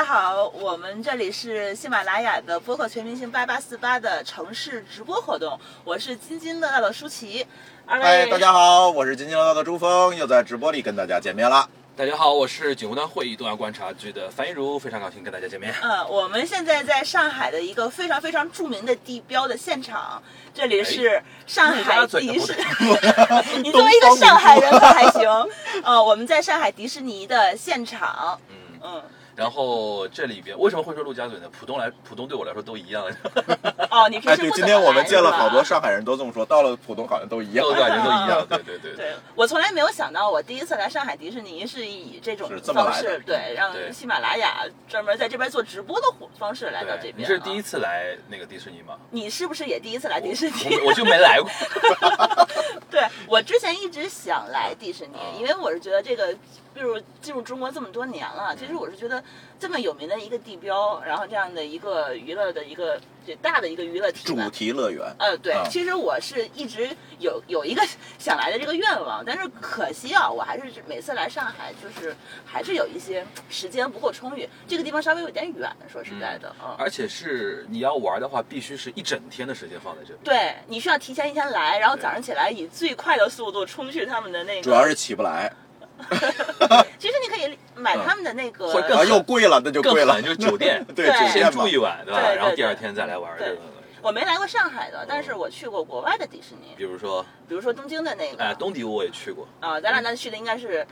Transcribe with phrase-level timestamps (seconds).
[0.00, 7.46] 家好，我们这里是喜马拉雅的播客全明星八八四八的城市直播活动，我是津津乐道的舒淇。
[7.84, 11.68] 二位，嗨，大家好，我是津津乐道的朱峰，又在直播里跟大家见面了。
[11.94, 15.74] 大家好，我是锦湖端会议东亚观察局的樊一茹，非常高兴跟大家见面。
[15.82, 20.22] 嗯，我们现在在上海的一个非常非常著名的地标的现场，
[20.54, 23.60] 这里是上海迪士尼。
[23.62, 25.28] 你作为一个上海人可还行？
[25.84, 28.40] 呃，我们在上海迪士尼的现场。
[28.48, 29.02] 嗯嗯，
[29.40, 31.48] 然后这里边为什么会说陆家嘴呢？
[31.48, 33.02] 浦东来，浦东对我来说都一样。
[33.90, 37.72] 哦，你平哎，对，今天我们见了好多上海人都这么说，到了浦东好像都一样都。
[37.72, 46.06] 感觉都一样， 对对对对我从来没有想到，我第一次来上海迪士尼是以这种方式，对，让喜马拉雅专门在这边做直播的
[46.38, 47.14] 方式来到这，边。
[47.16, 48.98] 你是第一啊，次来那个迪士尼吗？
[49.10, 50.76] 你是不是也第一次来迪士尼？
[50.82, 51.50] 我我就没来过。
[52.90, 56.36] 对我之前一直想来迪士尼啊，因为我是觉得这个，
[56.74, 59.22] 比如进入中国这么多年了，其实我是觉得
[59.58, 64.50] 这么有名的一个地标，然后这样的一个娱乐的一个这大的一个娱乐体主。
[64.50, 67.82] 题乐园，呃，对，啊其实我是一直有有一个
[68.18, 72.14] 想来的这个愿望，但是可惜啊，我还是每次来上海，就是
[72.44, 76.74] 还是有一些时间不够充裕，这个地方稍微有点远，说实在的，嗯。
[76.78, 80.20] 而且是你要玩的话，必须是一整天的时间放在这里。
[80.24, 84.62] 对你需要提前一天来，然后早上起来以最快的速度冲去他们的那个。
[84.62, 85.52] 主要是起不来，
[86.98, 92.20] 其实你可以买他们的那个，会更啊，又贵了，那就贵了，就是酒店， 对对先酒店住一晚，对吧？
[92.20, 93.60] 对对然后第二天再来玩对这个。
[94.02, 98.42] 我没来过上海的，但是我去过国外的迪士尼，比如说，比如说东京的那个。
[98.42, 100.86] 哎，东迪我也去过，啊，咱俩那去的应该是，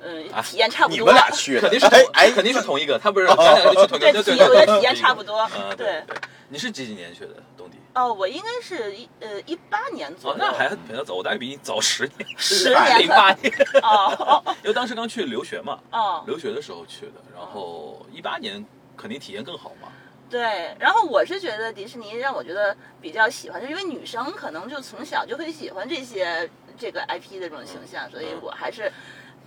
[0.00, 0.98] 嗯，啊体验差不多。
[0.98, 5.40] 你们俩去，肯定是同哎哎，肯定是同一个，他不是咱俩就去同一对个，对体验，我觉得对体验差不多。
[5.56, 6.16] 嗯，对对。
[6.48, 7.78] 你是几几年去的东迪？
[7.94, 10.38] 哦，我应该是一呃一八年左哦，右。
[10.38, 18.64] 那还比较早，我大概比你早十年，十年零八年， 哦因为当时刚去留学嘛，哦，留学的时候去的，然后一八年
[18.96, 19.88] 肯定体验更好嘛。
[20.28, 20.74] 对。
[20.80, 28.90] 然后我是觉得迪士尼让我觉得比较喜欢，就因为女生可能就从小就会喜欢这些这个 IP 的这种形象，所以我还是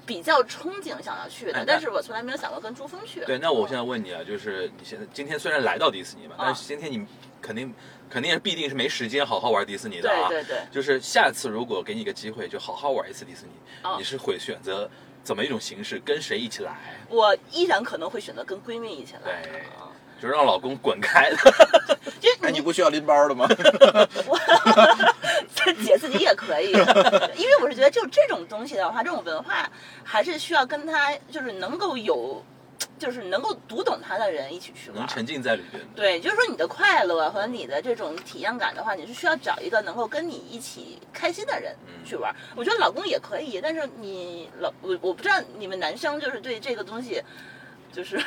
[0.06, 1.66] 比较憧憬想要去的哎。
[1.68, 3.26] 但是我从来没有想过跟珠峰去。
[3.26, 7.06] 对，那我现在问你啊，就是你现在今天虽然来到迪士尼嘛，啊但是今天你
[7.42, 7.74] 肯定
[8.10, 10.28] 肯定是必定是没时间好好玩迪士尼的啊。
[10.30, 10.60] 对对对。
[10.72, 13.52] 就是下次如果给你一个机会，就好好玩一次迪士尼，
[13.84, 14.90] 哦你是会选择
[15.24, 16.76] 怎么一种形式，跟谁一起来？
[17.10, 19.44] 我依然可能会选择跟闺蜜一起来。
[20.20, 21.30] 就让老公滚开。
[22.20, 23.48] 就是哎，你不需要拎包的吗？
[24.26, 24.36] 我
[25.86, 29.70] 姐自己也可以，因为我是觉得就这种东西的话，这种文化
[30.04, 32.44] 还是需要跟他就是能够有，
[33.00, 35.08] 就是能够读懂他的人一起去玩能。
[35.08, 35.82] 沉浸在里边。
[35.96, 42.36] 对，就是说你的快乐和你的这种体验感的话，你是需要找一个能够跟你一起开心的人嗯去玩。
[42.56, 47.22] 我觉得老公也可以，但是你老我我不知道你们男生就是对这个东西，
[47.92, 48.18] 就是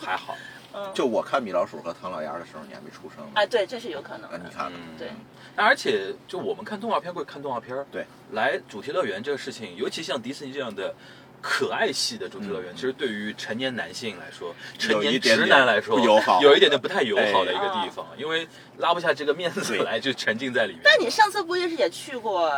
[0.00, 0.36] 还好。
[0.74, 3.30] 嗯，就我看米老鼠和唐老鸭的时候，你还没出生呢。
[3.34, 4.38] 哎，对，这是有可能啊，的。
[4.44, 5.08] 你看看，嗯，对。
[5.56, 10.94] 那而且就我们看动画片会看动画片儿，对，来主题乐园这个事情，尤其像迪士尼这样的
[11.40, 18.46] 可爱系的主题乐园，嗯其实对于成年男性来说，有成年一点直男来说不友好有一点点不太友好的一个哎地方，因为
[18.78, 20.82] 拉不下这个面子对来，就沉浸在里面。
[20.84, 22.52] 但你上次不也是也去过？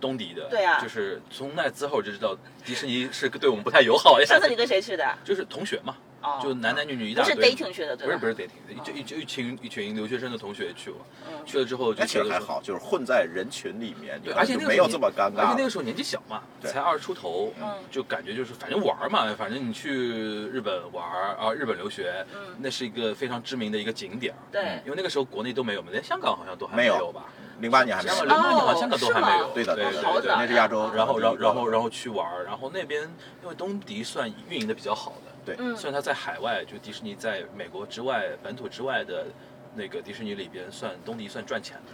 [0.00, 4.26] 东迪的，对啊就是从那之后就知道迪士尼是对我们不太友好呀。
[4.26, 5.18] 上次你跟谁去的？
[5.22, 8.06] 就是同学嘛，哦，就男男女女一大堆不是，dating 去的，对？
[8.06, 15.64] 不是不是 dating，就一就一群一群留学生的同学去过，嗯去了之后就觉得还好，就是混在人群里面，对，而且那个时候没有这么尴尬而且那。
[15.64, 21.04] 个时候年纪小嘛，对才二十出头，嗯就感觉就是反正玩嘛，反正你去日本玩
[21.36, 24.34] 啊，日本留学，嗯那是一个非常知名的一个景点。
[24.52, 27.24] 对因为那个时候国内都没有嘛，连香港好像都还没有有吧？
[27.60, 29.48] 零八年还没香港有零八年好像哦香港都还没有。
[29.54, 30.90] 对的，对对对，那是亚洲。
[30.94, 33.02] 然后，然后，然后，然后后去玩，然后那边
[33.42, 35.56] 因为东迪算运营的比较好的，对。
[35.58, 35.76] 嗯。
[35.76, 39.26] 虽然它在海外，就迪士尼在美国之外、本土之外的
[39.74, 41.92] 那个迪士尼里边，算东迪算赚钱的。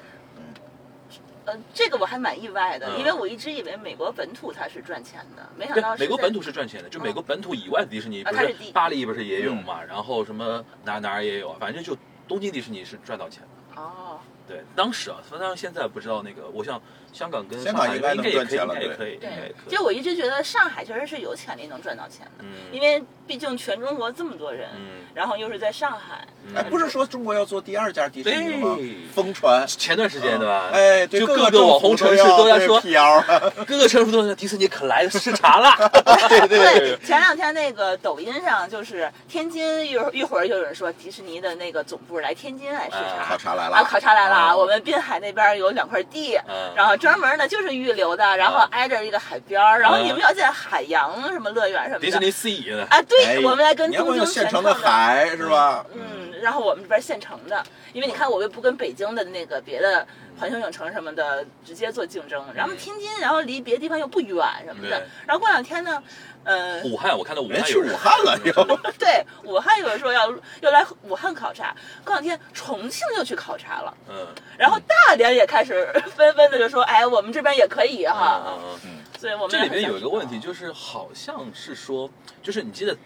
[1.47, 2.99] 呃，这个我还蛮意外的，嗯。
[2.99, 11.97] 因为我一直以为美国本土它是赚钱的，没想到，是美国本土是赚钱的，就美国本土以外的迪士尼，不是啊它是巴黎不是也有嘛，然后什么哪哪儿也有，反正就
[12.29, 13.81] 东京迪士尼是赚到钱的。
[13.81, 16.81] 哦，对，当时啊，当然现在不知道那个，我想
[17.13, 19.55] 香港跟香港海应该也可以，赚钱了该也可以，应对。
[19.69, 26.57] 其实我一直觉得上海确实是有潜力能赚到钱的，嗯，因为毕竟全中国这么多人，嗯，然后又是在上海，嗯。
[26.57, 28.79] 哎，不是说中国要做第二家迪士尼了吗？
[29.15, 30.71] 疯传，前段时间对吧？
[30.73, 33.23] 哎，对，就各各个网红城市都在说，辟谣，
[33.67, 35.71] 各个城市都在说迪士尼可来视察了。
[36.29, 43.77] 对对对，对，前两天那个抖音上就是天津一会儿一会儿又有人说迪士尼的那个总部来天津来视察，考察来了。
[43.77, 44.53] 啊，考察来了，吧？
[44.53, 52.07] 哦我们滨海那边有两块地，嗯然后专门呢就是预留的，然后啊挨着一个海边儿，然后嗯你们要建海洋什么乐园什么的。
[52.07, 52.87] 迪士尼 Sea？
[52.89, 55.85] 啊，对，哎我们来跟东京现成的海是吧？
[55.95, 57.63] 嗯，然后我们这边现成的，
[57.93, 60.07] 因为你看，我又不跟北京的那个别的
[60.39, 66.03] 环球影城什么的直接做竞争，然后天津，然后离别的地方又不远什么的，然后过两天呢，
[66.45, 68.53] 呃，武汉，我看到武汉去武汉了又。
[68.99, 70.31] 对，武汉有人说要
[70.61, 71.75] 要来武汉考察，
[72.05, 74.27] 过两天重庆又去考察了，嗯，
[74.57, 82.09] 然后大连也开始 纷纷的就说，哎，我们这边也可以哈，嗯嗯嗯所以我们这里面有一个问题，就是好像是说，
[82.43, 82.97] 就是你记得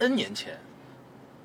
[0.00, 0.58] N 年前，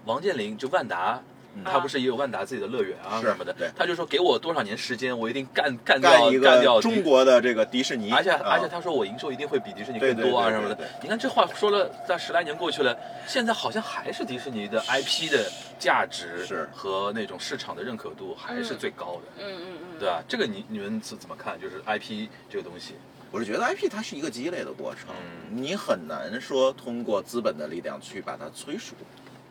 [0.06, 1.22] 王健林就万达。
[1.63, 3.69] 他不是也有万达自己的乐园啊什么的对？
[3.75, 6.12] 他就说给我多少年时间，我一定干干掉
[6.42, 10.77] 干掉个中国的这个迪士尼，而且啊而且他说我营收一定会比迪士尼更多啊什么的。
[11.01, 20.24] 你看这话说了，在十来年过去了，现在好像还是迪士尼的 IP 的价值是和那种市场的认可度还是最高的，嗯嗯嗯，对吧？
[20.27, 21.59] 这个你你们怎怎么看？
[21.59, 22.95] 就是 IP 这个东西，
[23.31, 28.94] 我是觉得 IP 它是一个积累的过程，嗯你很难说通过资本的力量去把它催熟，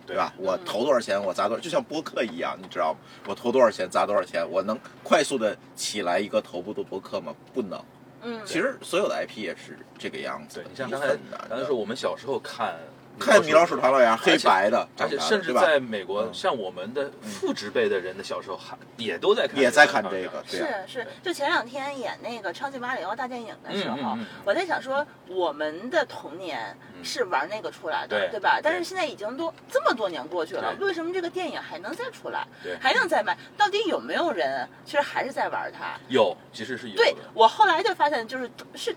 [0.06, 0.32] 对吧？
[0.38, 3.00] 嗯我投多少钱，我砸多少，就像播客一样，你知道吗？
[3.26, 7.35] 我投多少钱，砸多少钱，我能快速的起来一个头部的播客吗？
[7.53, 7.82] 不能。
[8.23, 12.75] 嗯，其实所有的 IP 也是这个样子对，你像刚才很难的刚才说我们小时候看
[13.19, 28.61] 看米老鼠唐老鸭，黑白的，而且甚至在美国，嗯像我们的父职辈的人的小时候还也都在看，也在看这个，是是，就前两天演那个《超级马里奥大电影》的时候，我在想说，我们的童年是玩那个出来的，对吧？
[28.63, 32.47] 但是现在已经都这么多年过去了，为什么这个电影还能再出来，
[32.81, 33.37] 还能再卖？
[33.57, 35.99] 到底有没有人其实还是在玩它？
[36.09, 37.15] 有，其实是有对。
[37.33, 38.95] 我后来就发现，就是是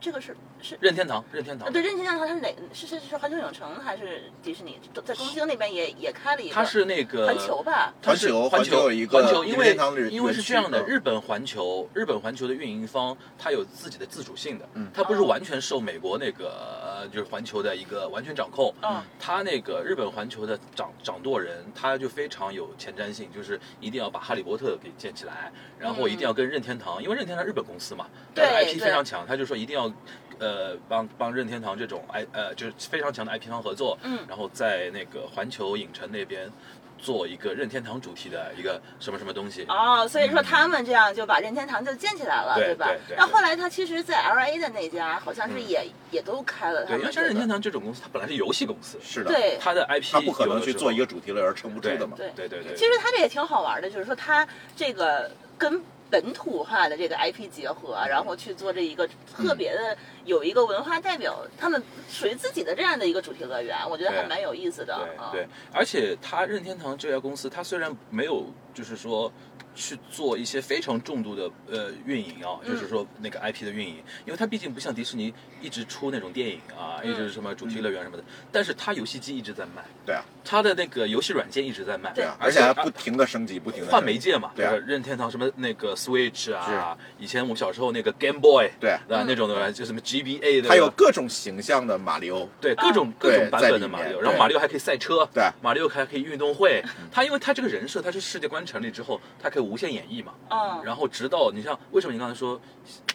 [0.00, 0.76] 这个是是。
[0.80, 2.48] 任天堂，任天堂呃，对，任天堂它是哪？
[2.72, 4.78] 是是是环球影城还是迪士尼？
[5.04, 6.54] 在东京那边也也开了一个。
[6.54, 7.92] 它是那个环球吧？
[8.02, 9.76] 它是环球环环球有一个环球，因为
[10.10, 16.50] 因为是这样的，日本环球，日本环球的运营方它有自己的自主性的，嗯它不是哦完全受美国那个
[16.82, 29.92] 呃就是环球的一个完全掌控，嗯他那个日本环球的掌掌舵人，他就非常有前瞻性，就是一定要把哈利波特给建起来，然后一定要跟任天堂，因为任天堂日本公司嘛，对它的 IP 非常强，他就说一定要。
[30.38, 36.50] 呃，帮帮任天堂这种 I 呃就是非常强的 IP 方合作，嗯然后在那个环球影城那边
[36.98, 43.16] 做一个任天堂主题的一个什么什么东西，哦，所以说他们这样就把任天堂就建起来了，对吧对对？
[43.16, 52.16] 那后来他其实，在 L A 的那家好像是也、也都开了对，因为像任天堂这种公司，它本来是游戏公司，是的，对它的 IP 它不可能去做一个主题乐园撑不住的嘛。
[52.16, 64.98] 对对对对，其实它这也挺好玩的，就是说它这个跟本土化的这个 IP 结合，然后去做这一个特别的、有一个文化代表，他们属于自己的这样的一个主题乐园，我觉得还蛮有意思的。
[65.32, 68.46] 对对对，而且它任天堂这家公司，它虽然没有
[68.78, 69.32] 就是说
[69.74, 72.70] 去做一些非常重度的呃运营啊，嗯。
[72.72, 77.10] 就是说那个 IP 的运营，因为它毕竟不像迪士尼一直出那种电影啊，嗯。
[77.10, 78.22] 一直什么主题乐园什么的，
[78.52, 82.24] 但是它游戏机一直在卖，对啊，它的那个游戏软件一直在卖，对。
[82.24, 84.64] 啊，而且还不停的升级，不停的换媒介嘛，对。
[84.64, 88.90] 啊就是任天堂什么那个 Switch 啊，以前我们小时候那个 Game Boy，对。
[89.08, 89.22] 吧？
[89.22, 89.26] 嗯。
[89.26, 95.44] 那种的，就什么 GBA 的，还有各种形象的马里奥，对各种各种版本的马里奥，然后马里奥还可以赛车，对。
[95.60, 96.82] 马里奥还可以运动会。
[97.10, 100.34] 他因为他这个人设，他是世界观成立之后，它可以无限演绎嘛。
[100.50, 102.60] 嗯，然后直到你像为什么你刚才说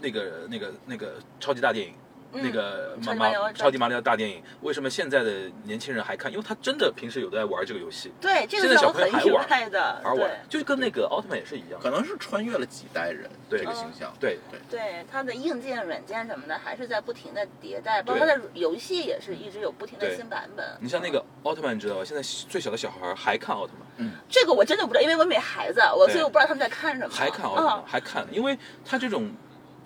[0.02, 1.94] 那个那个那个超级大电影？
[2.34, 5.32] 嗯那个马超级马里奥马超级马里奥大电影，为什么现在的
[5.64, 6.32] 年轻人还看？
[6.32, 10.02] 因为他真的平时有在玩这个游戏，对，这现在小个是我很意朋友还玩外的。
[10.04, 11.80] 而玩对，就跟那个奥特曼也是一样。
[11.82, 14.12] 可能是穿越了几代人对这个形象。
[14.20, 20.66] 对对，对它的硬件、软件什么的，还是在不停的迭代，包括它的游戏也是一直有不停的新版本。
[20.80, 22.04] 你像那个奥特曼，你知道吧？
[22.04, 27.14] 现在最小的小孩还看奥特曼，嗯这个我真的不知道，因为我没孩子，我所以我不知道他们在看什么。
[27.14, 29.32] 还看奥特曼，嗯还看，因为他这种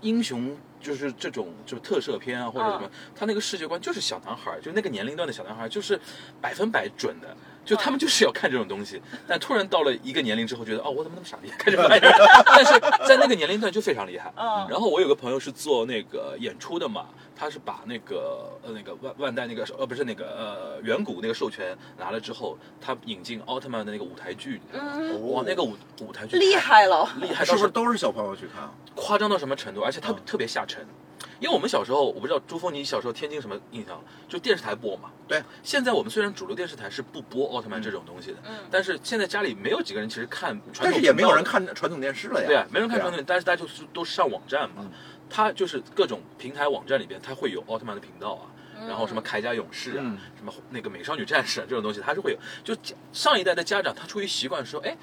[0.02, 6.00] 英雄就是这种就特摄片啊或者什么嗯，他那个世界观就是小男孩，就那个年龄段的小男孩，就是
[6.42, 7.36] 百分百准的。
[7.66, 12.00] 就他们就是要看这种东西， 但突然到了一个年龄之后，觉得哦，我怎么那么傻逼，开始拍。
[12.46, 14.32] 但是在那个年龄段就非常厉害。
[14.38, 27.08] 嗯然后我有个朋友是做那个演出的嘛，他是把那个呃那个万万代那个呃不是那个呃远古那个授权拿了之后，他引进奥特曼的那个舞台剧，嗯，哇，那个舞舞台剧厉害了。
[27.22, 28.72] 厉害是不是都是小朋友去看啊？
[28.96, 29.82] 夸张到什么程度？
[29.82, 30.84] 而且特、嗯特别下沉。
[31.40, 34.04] 因为我们小时候，我不知道朱峰，你小时候天津什么印象？
[34.28, 35.12] 就电视台播嘛。
[35.28, 35.44] 对。
[35.62, 41.44] 现在我们虽然主流电视台是不播奥特曼这种东西的，嗯但是现在家里没有几个人其实看传统，但是也没有人。
[41.44, 42.48] 看传统电视了呀。
[42.48, 44.78] 对啊，没人看传统，但是大家就是都上网站嘛。
[44.80, 44.92] 嗯
[45.30, 48.48] 它就是各种平台网站里边，它会有奥特曼的频道啊，
[48.80, 52.38] 嗯然后什么铠甲勇士啊，嗯什么那个美少女战士啊这种东西，它是会有。
[52.64, 52.76] 就
[53.12, 54.96] 上一代的家长，他出于习惯说，哎，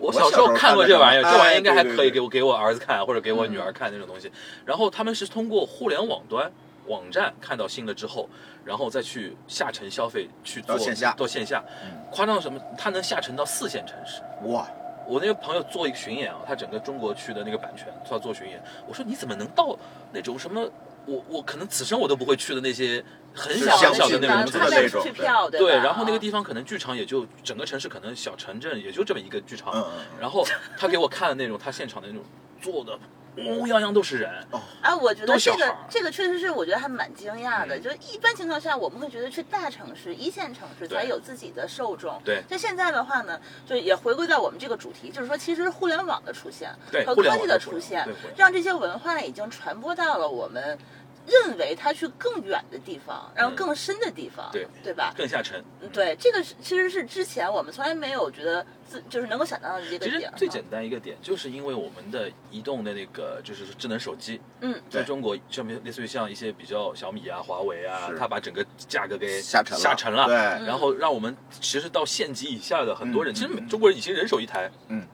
[0.00, 2.28] 我小时候看过这玩意儿，这玩意儿应该还可以给我。
[2.28, 4.30] 给我儿子看或者给我女儿看那种东西。
[4.64, 6.50] 然后他们是通过互联网端
[6.86, 8.28] 网站看到新的之后，
[8.64, 11.64] 然后再去下沉消费去做到线下做线下，
[12.10, 12.60] 夸张到什么？
[12.76, 14.20] 他能下沉到四线城市。
[14.48, 14.66] 哇！
[15.06, 18.62] 我那个朋友做一个巡演啊，他整个中国区的那个版权，他做巡演。
[18.86, 19.78] 我说你怎么能到
[20.12, 20.70] 那种什么？
[21.06, 25.02] 我我可能此生我都不会去的那些很小很小的那种那种
[25.50, 29.84] 对对，然后那个地方可能剧场也就整个城市可能小城镇也就这么一个剧场，嗯
[30.18, 30.42] 然后
[30.78, 32.24] 他给我看的那种他现场的那种
[32.58, 32.98] 做的。
[33.36, 37.78] 乌泱泱都是人哦，哎，我觉得这个这个确实是，我觉得还蛮惊讶的。
[37.78, 42.20] 就是一般情况下，我们会觉得去大城市、一线城市才有自己的受众。
[42.24, 46.70] 对，像现在的话呢，就也回归到我们这个主题，就是说，其实互联网的出现
[47.04, 50.78] 和科技的出现，让这些文化已经传播到了我们。
[51.26, 55.12] 认为他去更远的地方，然后更深的地方，对对吧？
[55.16, 55.62] 更下沉。
[55.92, 60.20] 对，这个是其实是之前我们从来没有觉得自就是能够想到的这个点。
[60.20, 70.34] 其实最简单一个点，就是因为我们的移动的那个就是智能手机，嗯，在中国像类似于像一些比较小米啊、华为啊，它把整个价格给下沉下沉了，对，
[70.66, 75.06] 然后让我们其实到县级以下的很多人，其实中国人已经人手一台，嗯。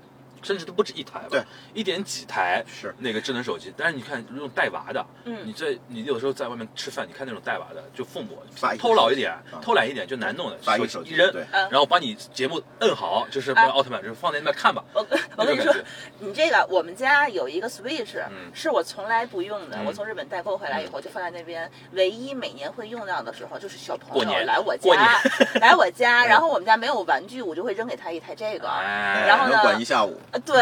[0.43, 1.43] 甚至都不止一台吧，对，
[1.75, 3.73] 一点几台是那个智能手机。
[3.77, 8.43] 但是你看用带娃的，嗯，你在你有时候在外面吃饭，你看那种带娃的，就父母
[8.79, 14.83] 偷懒一点，偷懒一点就难弄的，手机一扔，对，然后把你节目摁好，就是奥特曼，就是放在那边看吧。
[14.93, 15.07] 我
[15.37, 15.75] 我跟你说，
[16.19, 18.17] 你这个我们家有一个 Switch，
[18.55, 25.21] 是我从来不用的，我从日本代购回来以后就放在那边，唯一每年会用到的时候就是小朋友来我家，
[25.61, 30.61] 来我家， 然后我们家没有玩具，我就会扔给他一台这个，然后呢，管一下午，对。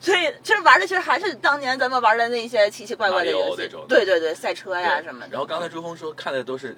[0.00, 5.28] 所以其实玩的其实还是当年咱们玩的那些奇奇怪怪的游戏，对对对，赛车呀什么的。
[5.30, 6.76] 然后刚才朱峰说看的都是，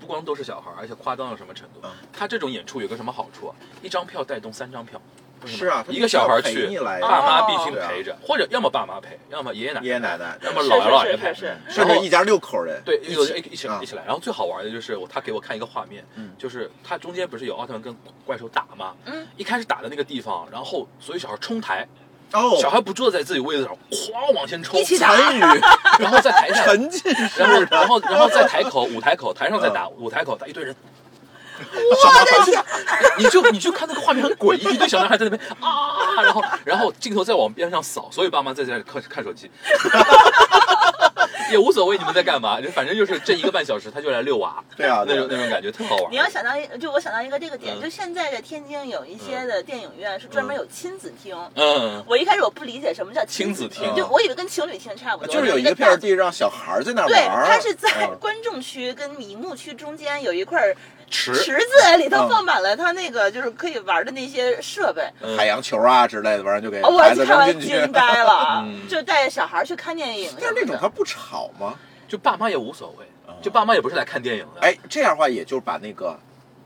[0.00, 1.80] 不光都是小孩，而且夸张到什么程度？
[2.12, 3.56] 他这种演出有个什么好处啊？
[3.82, 5.00] 一张票带动三张票。
[5.46, 6.68] 是啊，一个小孩去，
[7.00, 14.02] 爸妈必须陪着，或者要么爸妈陪，要么爷爷奶奶，爷爷奶奶，要么姥姥姥爷陪，甚至一家六口人，对，一起一起一起来。
[14.04, 16.04] 然后最好玩的就是他给我看一个画面，
[16.38, 18.94] 就是他中间不是有奥特曼跟怪兽打吗？
[19.06, 21.86] 嗯，一开始打的那个地方，然后所有小孩冲台。
[22.32, 25.38] 哦，小孩不坐在自己位子上，哐往前冲，参与，
[26.00, 30.74] 然后在台上沉浸式，然后然后然后在台口舞台口台上再打舞台口打一堆人，
[31.58, 32.64] 我的天，
[33.18, 39.50] 你就你就看那个画面很诡异，一堆小男孩在那边啊，然后然后镜头再往边上扫，所以爸妈在在看看手机。
[41.50, 46.10] 也无所谓你们在干嘛，就反正就是这一个半小时，他就来遛娃，对啊，那种那种感觉特好玩。
[46.10, 51.36] 你要想到一，就我想到一个这个点，就现在的天津有一些的电影院是专门有亲子厅。
[51.54, 57.10] 嗯，我一开始我不理解什么叫亲子厅，就我以为跟情侣厅差不多，就是有一个片地让小孩在那玩。
[57.10, 60.74] 对，它是在观众区跟荧幕区中间有一块
[61.10, 65.02] 池池子，里头放满了他那个就是可以玩的那些设备，
[65.36, 67.66] 海洋球啊之类的，完了就给孩子扔进去。
[67.68, 70.30] 惊呆了， 就带小孩去看电影。
[70.40, 71.74] 但是那种他不吵吗？
[72.06, 73.06] 就爸妈也无所谓，
[73.42, 74.60] 就爸妈也不是来看电影的。
[74.60, 76.18] 哎，这样的话，也就把那个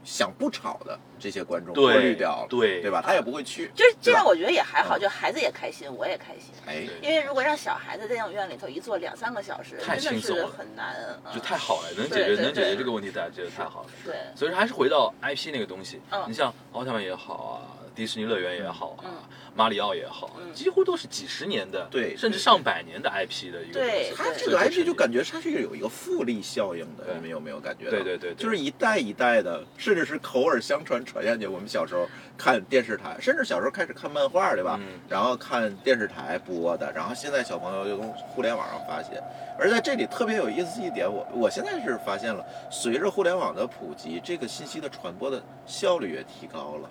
[0.08, 3.02] 想不吵的这些观众过滤掉了，对对吧？
[3.04, 3.70] 他也不会去。
[3.74, 6.54] 就是这样，我觉得也还好，就孩子也开心，我也开心。
[6.66, 10.96] 哎，因为如果让小孩子在电影院里头一坐两三个小时，太轻松了，很难。
[11.34, 13.90] 就太好了，能解决能解决这个问题，大家觉得太好了。
[14.02, 16.00] 对，所以说还是回到 IP 那个东西。
[16.10, 17.76] 嗯，你像奥特曼也好啊。
[17.98, 19.26] 迪士尼乐园也好啊，
[19.56, 23.80] 马里奥也好，几乎都是几十年的，对，甚至上百年的 IP 的一个。
[23.80, 27.90] 对，它这个 IP 就感觉它是有一个复利效应的，你们有没有感觉？
[27.90, 31.48] 对对对，就是一代一代的，甚至是口耳相传传下去。
[31.48, 34.78] 我们小时候看电视台，甚至小时候开始看漫画，对吧？
[35.08, 39.20] 然后看电视台播的，然后现在小朋友就从互联网上发现。
[39.58, 46.88] 而在这里特别有意思一点，我我现在是发现了，随着互联网的普及，这个信息的传播的效率也提高了。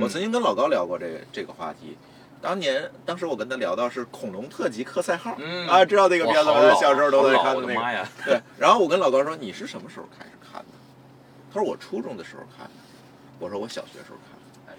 [0.00, 1.96] 我曾经跟老高聊过这个这个话题，
[2.40, 5.36] 当年当时我跟他聊到是《恐龙特级科赛号》，
[5.70, 6.74] 啊，知道那个片子吗？
[6.74, 8.08] 小时候都在看的那个。
[8.24, 10.68] 对，然后我跟老高说：“你是什么时候开始看的？”
[11.52, 12.72] 他说：“我初中的时候看的。”
[13.38, 14.30] 我说：“我小学时候看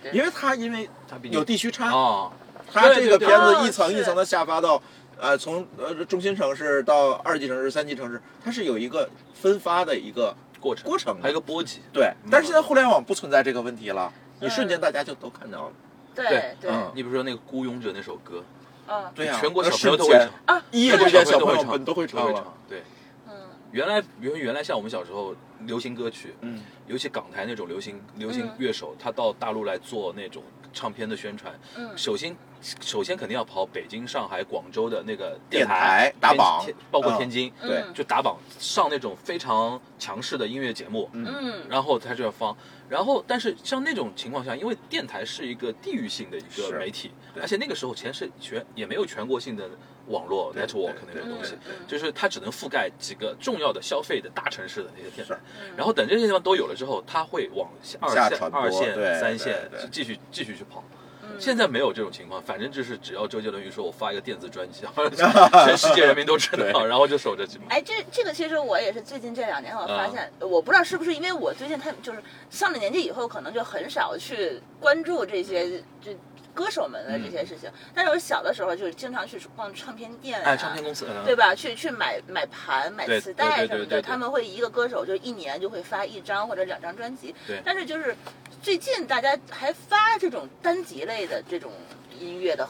[0.03, 0.89] 的。”因为他因为
[1.23, 2.31] 有地区差，
[2.71, 4.81] 他这个片子一层一层的下发到
[5.19, 11.81] 呃从呃中心城市到二级城市、三级城市，它是有一个分发的一个过程，过程还有个波及。
[11.91, 14.13] 对，但是现在互联网不存在这个问题了。
[14.39, 15.73] 你瞬间大家就都看到了，
[16.13, 18.43] 对对，你比如说那个《孤勇者》那首歌，
[18.87, 22.33] 嗯，对呀，全国小朋友都会唱啊，一夜之间小朋友们都会唱，
[22.69, 22.83] 对，
[23.27, 23.33] 嗯，
[23.71, 30.43] 原来原原来像我们小时候流行歌曲，嗯，尤其港台那种流行流行乐手，他到大陆来做那种
[30.73, 31.97] 唱片的宣传，嗯。
[31.97, 32.35] 首先
[32.81, 36.65] 首先肯定要跑北京、上海、广州的那个电台台打榜。
[36.91, 37.17] 包括嗯。
[37.17, 37.77] 天津，对。
[37.77, 41.63] 嗯就打榜上那种非常强势的音乐节目，嗯。
[41.69, 42.55] 然后他就要放。
[42.89, 47.41] 然后，但是像那种情况下，因为电台是一个地域性的一个媒体，对。
[47.41, 49.69] 而且那个时候前是全也没有全国性的
[50.07, 51.55] 网络 network 那种东西
[51.87, 55.39] 就是它只能覆盖几个重要的消费的大城市的那些电台是。
[55.75, 60.83] 然后等这些地方都有了之后，它会往下二线、下二线、三线继续继续去跑。
[60.91, 60.97] 嗯
[61.39, 64.83] 现在没有这种情况，反正就是只要周杰伦一说我发一个电子专辑，
[65.65, 67.45] 全世界人民都知道，然后就守着。
[67.69, 76.17] 哎，这这个其实我也是最近这两年我发现，我不知道是不是因为我最近太就是上了年纪以后，可能就很少去关注这些这
[76.57, 77.69] 歌手们的这些事情。
[77.93, 81.53] 但是我小的时候就是经常去逛唱片店、啊，哎，唱片公司，嗯对吧？
[81.53, 87.35] 去去买买盘、买磁带什么的，对对对对对他们会一个歌手就一年就会发一张或者两张专辑。
[87.45, 88.15] 对但是就是
[88.63, 91.71] 最近大家还发这种单集类的这种
[92.19, 92.67] 音乐的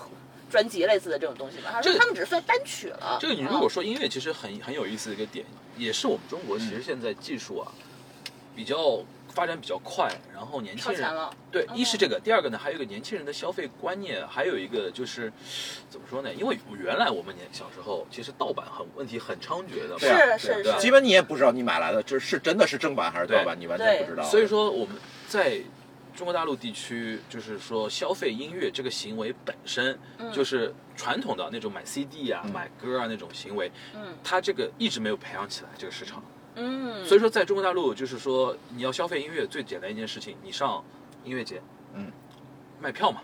[0.49, 1.69] 专辑类似的这种东西吗？
[1.71, 3.17] 他这个说他们只是算单曲了。
[3.21, 5.45] 这个你如果嗯说音乐，其实很很有意思的一个点，
[5.77, 7.71] 也是我们中国其实现在技术啊
[8.55, 8.99] 比较
[9.37, 11.77] 发展比较快，然后年轻人对，嗯。
[11.77, 15.31] 一是这个，第二个呢，还有一个年轻人的消费观念，还有一个就是
[15.87, 16.33] 怎么说呢？
[16.33, 20.79] 因为原来我们年小时候其实盗版很问题很猖獗的，对啊是是对啊。
[20.79, 24.23] 是，基本你也不知道你买来的这是真的是正版还是盗版，你完全不知道。
[24.23, 24.95] 所以说我们
[25.27, 25.61] 在
[26.15, 30.31] 中国大陆地区，就是说消费音乐这个行为本身，嗯。
[30.31, 32.51] 就是传统的那种买 CD 啊、嗯。
[32.51, 34.17] 买歌啊那种行为，嗯。
[34.23, 36.23] 它这个一直没有培养起来这个市场。
[36.57, 40.83] 嗯，所以说，在中国大陆，就是说你要消费音乐最简单一件事情，你上
[41.23, 41.61] 音乐节，
[41.93, 42.11] 嗯，
[42.81, 43.21] 卖票嘛，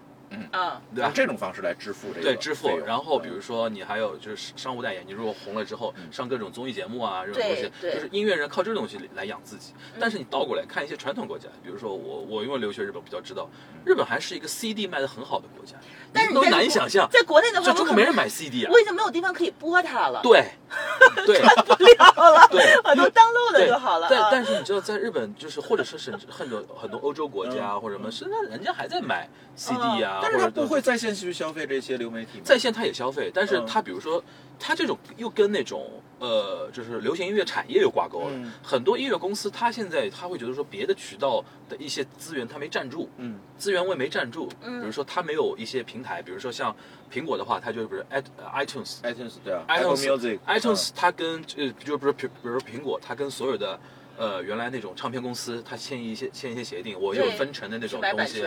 [0.51, 1.07] 啊，对吧？
[1.07, 1.13] 用？
[1.13, 6.11] 这种方式来支付这个对，支付然后比嗯如说你还有就是商务代言，你如果红了之后嗯。
[6.11, 7.93] 上各种综艺节目啊这种东西，对对。
[7.95, 9.73] 就是音乐人靠这种东西来养自己。
[9.99, 13.47] 但是你倒过来看一些传统国家，比如说我我因为留学日本比较知道，
[13.85, 18.69] 日本还是一个 CD 卖的很好的国家，都但是你都难以想象，在国内的话，中国没人买 CD 啊。
[18.71, 20.45] 我已经没有地方可以播它了，对，
[21.25, 24.07] 对，不了，对 我都 download 对就好了。
[24.09, 32.39] 但啊但是你知道，在日本就是或者是甚至很多很多欧洲国家或者什么，现在人家还在买 CD 啊，但是他不会在线去消费这些流媒体？
[32.43, 34.23] 在线他也消费，但是嗯他比如说
[34.59, 35.89] 他这种又跟那种
[36.23, 38.27] 呃就是流行音乐产业又挂钩了。
[38.29, 46.73] 嗯很多音乐公司他现在他会觉得说别的渠道的一些资源他没占住，嗯资源位没占住，嗯比如说他没有一些平台，比如说像
[47.11, 49.01] 苹果的话，它就不是 i iTunes。
[49.01, 53.77] ，iTunes 对啊 iTunes iTunes 它跟呃，就不是比比如说苹果，它跟所有的
[54.17, 58.41] 呃原来那种唱片公司，它签一些签一些协定，我有分成的那种东西。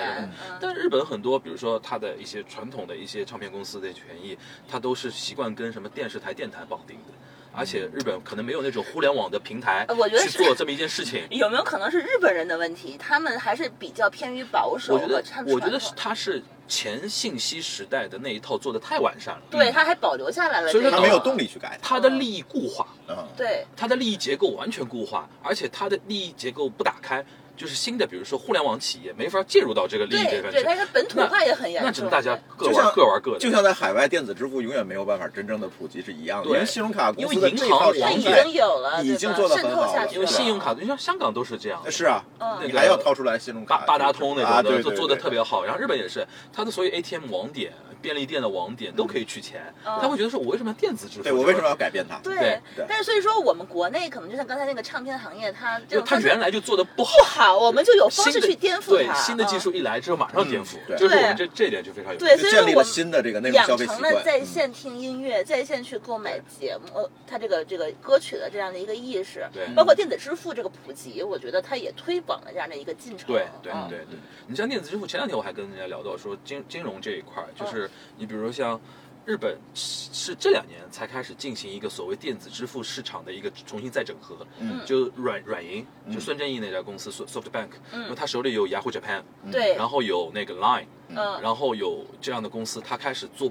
[0.60, 4.36] 但是日本很多，比如说它的一些传统的一些唱片公司的权益，
[4.66, 7.12] 它都是习惯跟什么电视台、电台绑定的，
[7.56, 11.26] 而且日本可能没有那种互联网的平台呃我觉得去做这么一件事情。
[11.30, 12.96] 有没有可能是日本人的问题？
[12.98, 21.96] 他们还是比较偏于保守我觉得我觉得是传统它是前信息时代的那一套做的太完善了，对，他还保留下来了，所以说他没有动力去改它。
[21.96, 22.86] 它的利益固化。
[23.08, 27.24] 嗯，对，他的利益结构完全固化，而且他的利益结构不打开，
[27.56, 31.86] 就是新的，比如说互联网企业没法介入到这个利益这份对对，但是本土化也很严重。
[31.86, 33.38] 那只能大家各就像玩各玩各的。
[33.38, 40.12] 就像在海外电子支付永远没有办法真正的普及是一样的，对因为信用卡公司因为银的这套行它已经有了，已经做得很好透下去了。
[40.14, 45.64] 因为信用卡，就像香港都是这样，是啊，嗯你还要掏出来信用卡，八八达通那啊，种的，做做的特别好。
[45.64, 47.72] 然后日本也是，它的所有 ATM 网点、
[48.06, 51.24] 便利店的网点都可以取钱，嗯他会觉得说，我为什么要电子支付？
[51.24, 52.20] 对我为什么要改变它？
[52.22, 57.24] 对但是所以说我们国内可能就像刚才那个唱片行业，它就它原来就做的不好不。
[57.24, 59.12] 好，我们就有方式去颠覆它。
[59.12, 64.02] 对新的技嗯术一来之后，马上颠覆嗯，对就是我们这这一点就非常有意思对，所以建立了说我们新的这个那种养消费习惯。
[64.02, 73.26] 成了在嗯线听音乐、在线去购买节目，呃它这个这个歌曲的这样的一个意识，对包括电子支付这个普及，我觉得它也推广了这样的一个进程。
[73.26, 78.80] 对对嗯对对，你像电子支付，前两天我还跟人家聊到说金金融这一块儿，就是你比如说像
[79.24, 84.80] 日本是是这两年才开始进行一个所谓电子支付市场的一个重新再整合，嗯。
[84.86, 86.20] 就软软银，就嗯。
[86.20, 88.04] 孙正义那家公司 Soft- SoftBank，嗯。
[88.04, 93.50] 因为他手里有 Yahoo Japan，对，然后有那个 Line，嗯，然后有这样的公司，他开始做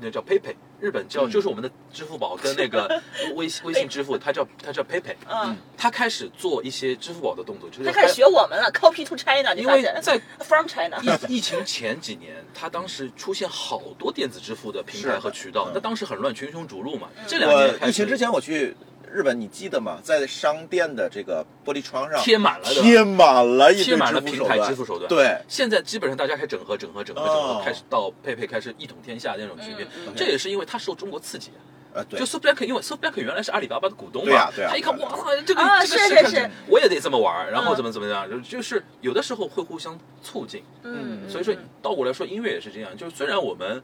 [0.00, 1.30] 那叫 PayPay，日本叫嗯。
[1.30, 3.02] 就是我们的支付宝跟那个
[3.34, 17.08] 微微信支付，它叫它叫 PayPay，嗯，他开始做一些支付宝的动作，就是他开始学我们了，copy to China，因为发现在 from China，疫疫情前几年，它当时出现好多电子支付的平台和渠道嗯，那当时很乱，群雄逐鹿嘛。
[17.26, 18.74] 这两年疫情之前我去
[19.14, 20.00] 日本，你记得吗？
[20.02, 30.12] 在商店的这个玻璃窗上贴满了的，贴满了一堆贴满了支付平台手段支付手段。，对，现在基本上大家开始整合、整合、整合、整哦合，开始到佩佩开始一统天下那种局面嗯嗯。
[30.16, 31.52] 这也是因为它受中国刺激，
[31.92, 40.64] 呃，对就 SoftBank，因为 SoftBank 原来是阿里巴巴的股东嘛，对啊对啊他一看，哇操，这个啊这个是是是我也得这么玩，然后嗯怎么怎么样，就就是有的时候会互相促进。
[40.82, 43.80] 嗯，所以说嗯倒过来说，音乐也是这样，就是虽然我们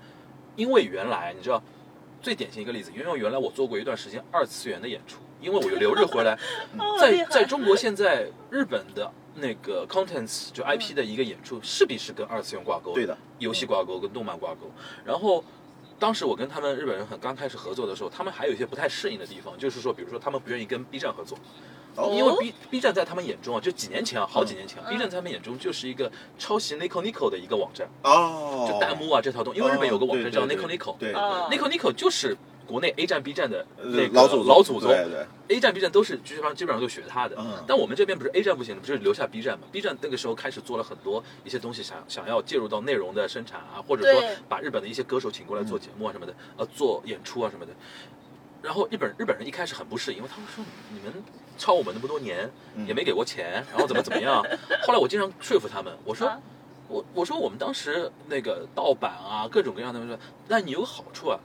[0.56, 1.62] 因为原来你知道。
[2.20, 6.38] 最典型一个例子，因为原来我做过一段时间二次元的演出，因为我留日回来，
[7.00, 14.70] 在在中国现在日本的那个 contents 就 IP 的一个演出，势必是跟二次元挂钩，对的，游戏挂钩跟动漫挂钩。
[15.04, 15.42] 然后
[15.98, 21.38] 当时我跟他们日本人很刚开始合作的时候，他们还有一些不太适应的地方，就是说，比如说他们不愿意跟 B 站合作，
[21.96, 22.12] 哦。
[22.14, 24.90] 因为 B B 站在他们眼中啊，就几年前啊，好几年前、嗯。
[24.90, 31.48] B 站在他们眼中就是一个抄袭 Nico Nico 的一个网站，哦，就弹幕啊这套东西，因为日本有个网站叫哦对 Nico Nico，对，哦。
[31.50, 37.64] Nico Nico 就是国内 A 站 B 站的那呃个老祖老祖宗对对，A 站、B 站都是基本上基本上都学他的，嗯。
[37.66, 47.72] 但我们这边不是 A 站不行了，不是留下 B 站嘛？B 站那个时候开始做了很多一些东西，想想要介入到内容的生产啊，或者说把日本的一些歌手请过来做节目啊什么的，呃，做演出啊什么的。
[48.62, 51.12] 然后日本日本人一开始很不适应，因为他们说你们
[51.60, 54.42] 抄我们那么多年，嗯也没给过钱，然后怎么怎么样。
[54.82, 56.26] 后来我经常说服他们，我说。
[56.26, 56.40] 啊
[56.92, 60.18] 我我说我们当时那个盗版啊，各种各样的说，
[60.48, 61.38] 但你有个好处啊，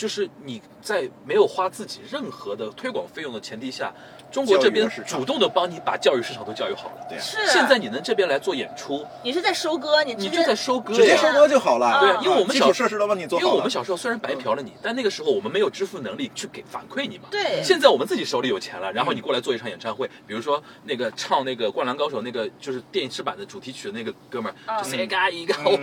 [0.00, 3.92] 就是你在没有花自己任何的推广费用的前提下，
[4.32, 7.06] 中国这边主动的帮你把教育市场都教育好了。
[7.06, 10.98] 对呀，是现在你能这边来做演出，你是在收割，你你直接就在收割呀。
[11.00, 12.00] 直接收割就好了。
[12.00, 13.52] 对啊因为我们小基础设施都帮你做因为。
[13.52, 17.24] 我们小时候虽然白嫖了你，但那个时候我们没有支付能力去给反馈你嘛。
[17.30, 25.76] 对现在我们自己手里有钱了，然后你过来做一场演唱会，比如说那个唱那个《灌篮高手》那个就是电视版的主题曲的那个哥们儿，啊就谁嘎一个欧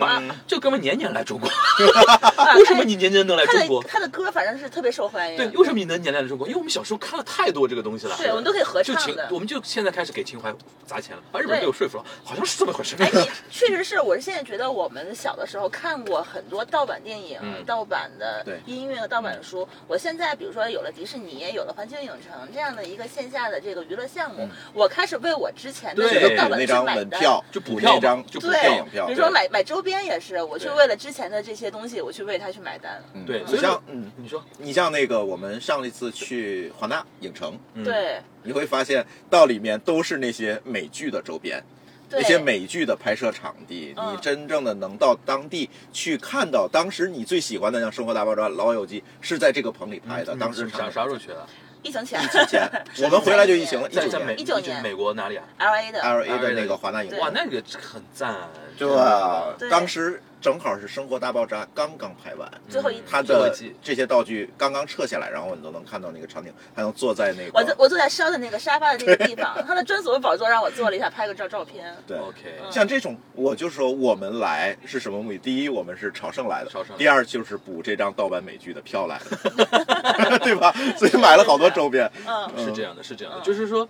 [0.47, 3.83] 这哥们儿年年来中国，啊 为什么你年年能来中国？
[3.83, 6.47] 他的歌反正是特别受欢迎，对，为什么你能年代的中国？
[6.47, 8.15] 因为我们小时候看了太多这个东西了。
[8.17, 9.29] 对我们都可以合就情唱的，。
[9.31, 10.53] 我们就现在开始给情怀
[10.85, 12.95] 砸钱了，把日本人对给我说服了，好像是这么回事。
[12.99, 19.67] 哎，你确实是，我是现在觉得我们小的时候看过很多盗版电影、嗯盗版的音乐、盗版的书。
[19.87, 27.09] 我现在比如说有了迪士尼，有了环球影城这样的一个线下的这个娱乐项目，嗯我开始为我之前的对这个盗版补那张去买单。
[27.09, 29.07] 门票，就补票张就补电影票。
[29.07, 33.01] 比如说买买周边也是，我去为了之前的这些东西，我去为它去买单。
[33.13, 41.63] 嗯对，所以嗯，你说，你像那个我们上一次去华纳影城，嗯，对你会发现到里面都是那些美剧的周边。
[42.09, 50.33] 对，那些美剧的拍摄场地，嗯你真正的能到当地去看到当时你最喜欢的，像《生活大爆炸》《老友记》是在这个棚里拍的。
[50.33, 51.45] 嗯当时啥啥时候去的？
[51.83, 52.67] 疫情前疫情前，
[53.03, 58.49] 我们回来就疫情了，在在美年19年美国哪里啊？L A 的，L A 的那个华纳影对哇，那个很赞啊！
[58.77, 59.69] 对吧对？
[59.69, 71.95] 当时正好是《生活大爆炸》刚刚拍完，最后一嗯它的这些道具刚刚撤下来，然后你都能看到那个场景，还能坐在那个我坐我坐在烧的那个沙发的那个地方， 他的专属的宝座让我坐了一下，拍个照照片。
[72.05, 72.17] 对。
[72.19, 75.37] OK，嗯像这种，我就说我们来是什么目的？
[75.39, 80.71] 第一，我们是朝圣来的；朝圣第二，就是补这张盗版美剧的票来的， 对吧？
[80.97, 82.09] 所以买了好多周边。
[82.27, 83.87] 嗯，是这样的，是这样的，嗯就是说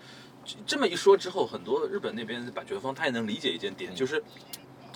[0.65, 4.23] 这么一说之后，很多日本那边的版权方他也能理解一件嗯点，就是。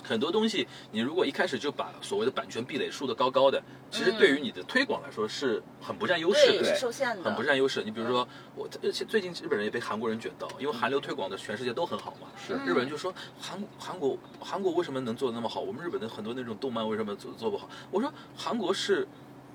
[0.02, 6.74] 很多东西，你如果一开始就把所谓的版权壁垒竖得高高的，其实嗯对于你的推广来说是很不占优势对，的。
[6.74, 7.82] 是受限的，很不占优势。
[7.84, 12.26] 你比如说，我呃最近日本人也被韩国人卷到，因为韩流推广的全世界都很好嘛。
[12.36, 15.60] 是日本人就说韩韩国韩国为什么能做的那么好？
[15.60, 17.68] 我们日本的很多那种动漫为什么做做不好？
[17.90, 19.06] 我说韩国是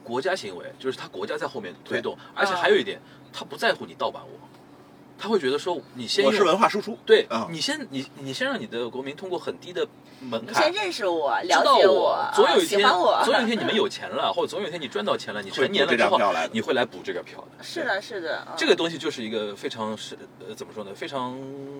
[0.03, 3.01] 国家行为，就是他国家在后面推动，而且还有一点，
[3.33, 4.39] 他不在乎你盗版我，
[5.19, 6.43] 他会觉得说你先我是。
[6.43, 9.85] 文化输出，对啊你先，你你先让你的国民通过很低的
[10.21, 17.63] 门你槛先认识我，了解我，总有一天，总有一天你们有钱了， 或者总有一天你赚到钱了，你成年了会补这之后张票来的，你会来补这个票的。
[17.63, 21.37] 是的，是的，嗯这个东西就是一个非常是呃怎么说呢，非常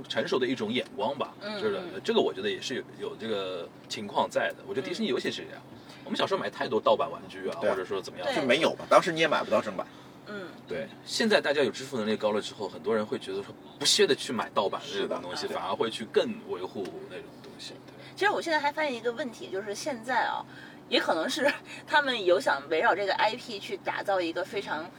[0.09, 1.33] 成熟的一种眼光吧。
[1.41, 4.57] 嗯就是嗯这个我觉得也是有有这个情况在的。
[4.67, 5.61] 我觉得迪士尼尤其是这样。
[6.03, 8.85] 我们小时候买太多盗版玩具啊，或者说怎么样，就没有吧？
[8.89, 9.85] 当时你也买不到正版，
[10.29, 17.73] 嗯，对，现在大家有支付能力高了之后，很多人会觉得说不屑的去买盗版的这种东西，嗯反而会去更维护那种东西。
[18.15, 20.45] 其实我现在还发现一个问题，就是现在啊，
[20.89, 21.51] 也可能是
[21.85, 24.89] 他们有想围绕这个 IP 去打造一个非常，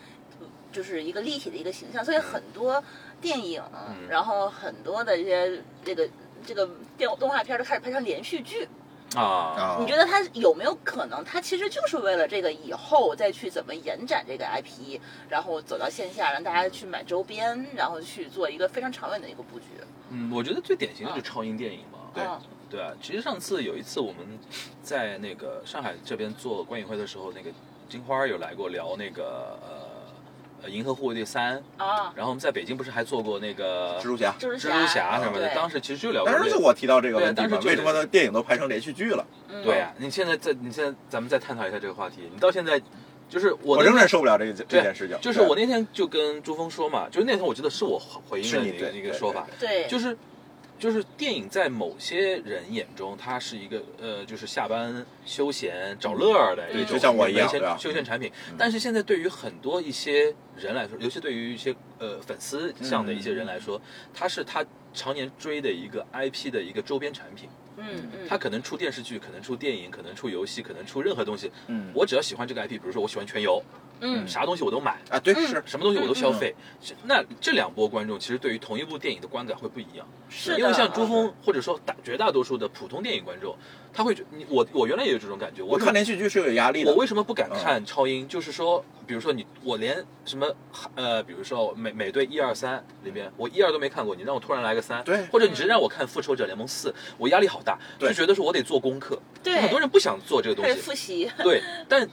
[0.72, 2.82] 就是一个立体的一个形象，所以很多
[3.20, 3.62] 电影，
[4.08, 6.08] 然后很多的一些这个
[6.46, 8.68] 这个电动画片都开始拍成连续剧。
[9.16, 19.66] 啊，啊，你觉得他有没有可能，他其实就是为了这个以后再去怎么延展这个 IP，然后走到线下，让大家去买周边，然后去做一个非常长远的一个布局。
[20.10, 21.98] 嗯，我觉得最典型的就是超英电影嘛。
[22.14, 22.40] 对嗯
[22.70, 24.38] 对啊，其实上次有一次我们
[24.82, 27.50] 在那个上海这边做观影会的时候，那个
[27.88, 29.88] 金花有来过聊那个呃
[30.62, 34.34] 呃《银河护卫队三》，啊，然后我们在北京不是还做过那个蜘蛛侠。
[34.38, 36.56] 蜘蛛侠什么的，当时其实就聊过当时这个。
[36.58, 38.06] 就我提到这个问题嘛，为什么呢？
[38.06, 39.26] 电影都拍成连续剧了？
[39.48, 42.80] 嗯对啊，你现在在你现在咱们再探讨一下这个话题，你到现在
[43.28, 45.16] 就是我我仍然受不了这个这件事情。
[45.20, 50.16] 就是我那天就跟朱峰说嘛，就是那天我记得是我回应的那个是你对对那个说法，对，就是
[50.78, 58.54] 就是电影在某些人眼中，它是一个呃，就是下班休闲找乐儿的对一种就像我一样休闲产品嗯。
[58.56, 63.80] 但是现在对于很多一些人来说，尤其对于一些呃粉丝向的一些人来说，
[64.14, 64.64] 它是他
[64.94, 67.48] 常年追的一个 IP 的一个周边产品。
[67.76, 71.50] 嗯嗯，它可能出电视剧，可能出电影，可能出游戏，可能出任何东西。
[71.68, 73.62] 嗯我只要喜欢这个 IP，比如说我喜欢全游，
[74.00, 74.26] 嗯。
[74.26, 74.98] 啥东西我都买。
[75.11, 75.46] 啊，对嗯。
[75.46, 75.62] 是。
[75.66, 76.54] 什么东西我都消费，
[77.04, 83.56] 那这两波观众其实对于同一部电影的观感会不一样，是因为像朱峰或者说大绝大多数的普通电影观众，
[83.92, 86.90] 他会觉你我我原来也有这种感觉，我看连续剧是有压力的。
[86.90, 88.26] 我为什么不敢看超英？
[88.28, 90.46] 就是说，比如说你我连什么
[90.94, 95.26] 呃，比如说美美队一二三里边，我一二都没看过，你让我突然来个三，对。
[95.32, 102.08] 或者你直接让我看复仇者联盟四，我压力好大，就觉得说我得做功课，对很多人不想做这个东西，复习，对，但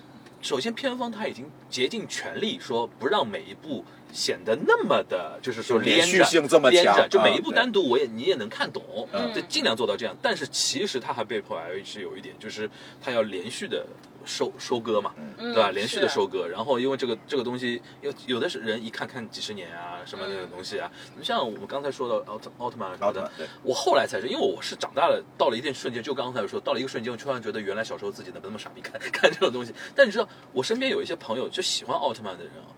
[0.46, 10.16] 首先片方他已经竭尽全力说不让每一部显得那么的，就是说连续性这么强连着，就每一部单独我也你也能看懂，嗯就尽量做到这样。
[10.22, 12.70] 但是其实他还被迫还是有一点，就是
[13.02, 13.84] 他要连续的
[14.26, 15.72] 收收割嘛，嗯对吧？
[15.72, 20.92] 连续的收割，然后因为这个这个东西，有有的是人一看看几十年啊，什么那种东西啊。
[21.18, 23.32] 你像我们刚才说的奥特奥特曼什么的，
[23.64, 29.74] 我后来才知，因为我是长大了，到了一定瞬间，就刚才说，到了一个瞬间，我突然觉得原来小时候自己怎么那么傻逼 看看这种东西。
[29.96, 32.70] 但你知道，我身边有一些朋友就喜欢奥特曼的人啊，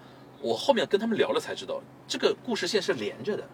[0.42, 3.48] 我后面跟他们聊了才知道，这个故事线是连着的。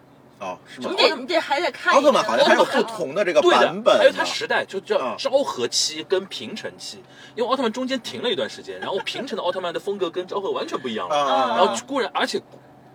[0.44, 0.90] 哦，是吗？
[0.90, 1.08] 你？
[1.08, 7.02] 得你得还得看奥特曼好像还有不同的这个版本，还有它时代就叫啊昭和期跟平成期，
[7.34, 11.16] 因为奥特曼中间停了一段时间，然后平成的奥特曼的风格跟昭和完全不一样了。
[11.16, 12.40] 啊，然后固然，而且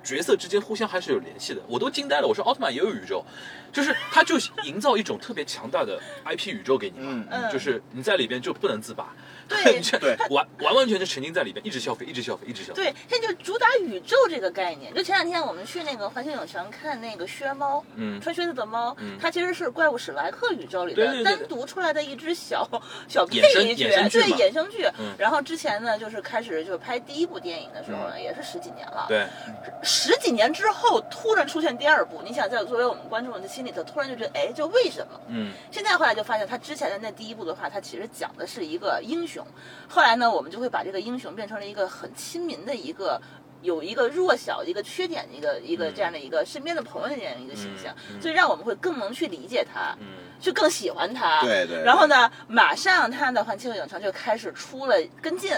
[0.03, 2.27] 角色之间互相还是有联系的，我都惊呆了。
[2.27, 3.23] 我说奥特曼也有宇宙，
[3.71, 9.13] 就是他就营造一种特别强大的 IP 宇宙给你嘛，嗯嗯就是你在里边就不能自拔，
[9.49, 12.83] 对你完完完全全沉浸在里边，一直消费，一直消费，一直消费。
[12.83, 14.93] 对，现在就主打宇宙这个概念。
[14.93, 22.67] 就前两天我们去那个环球影城看那个靴猫，嗯穿靴子的猫，嗯它其实是怪物史莱克宇宙里的对对对对单独出来的一只小
[23.07, 24.85] 小衍生配角，衍生剧对衍生剧。
[24.99, 29.05] 嗯然后之前呢，就是开始就拍第一部电影的时候呢，也是十几年了。
[29.07, 29.25] 对，
[29.89, 35.19] 十几年之后突然出现第二部，你想在作为我们观众的心里头，突然就觉得，哎，这为什么？
[35.29, 39.43] 嗯现在后来就发现，他之前的那第一部的话，他其实讲的是一个英雄。
[39.87, 43.19] 后来呢，我们就会把这个英雄变成了一个很亲民的一个。
[43.61, 50.07] 有一个弱小、一个缺点、一个一个嗯这样的一个身边的朋友的这样一个形象，嗯嗯所以让我们会更能去理解他，嗯
[50.39, 51.41] 就更喜欢他。
[51.41, 55.51] 对对然后呢，马上他的环球影城就开始出了跟进，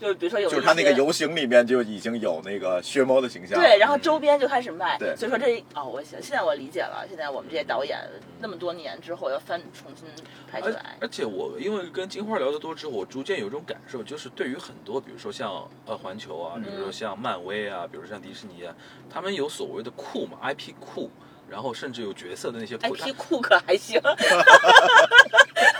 [0.00, 4.96] 就是比如说有就是他那个游行里面就已经有那个薛猫的形象，对，然后周边就开始卖。
[4.98, 5.14] 对。
[5.14, 7.98] 所以说这哦，我想现在我理解了，现在我们这些导演
[8.40, 10.06] 那么多年之后要翻重新
[10.50, 10.96] 拍起来。
[11.00, 18.74] 而且我因为跟金花聊得多之后，我逐渐有一种感受，就是对于很多，比如说像呃环球啊，比如说像漫威啊，比如说像迪士尼啊，
[19.12, 21.10] 他们有所谓的库嘛，IP 库，
[21.46, 24.08] 然后甚至有角色的那些 IP 库可还行，不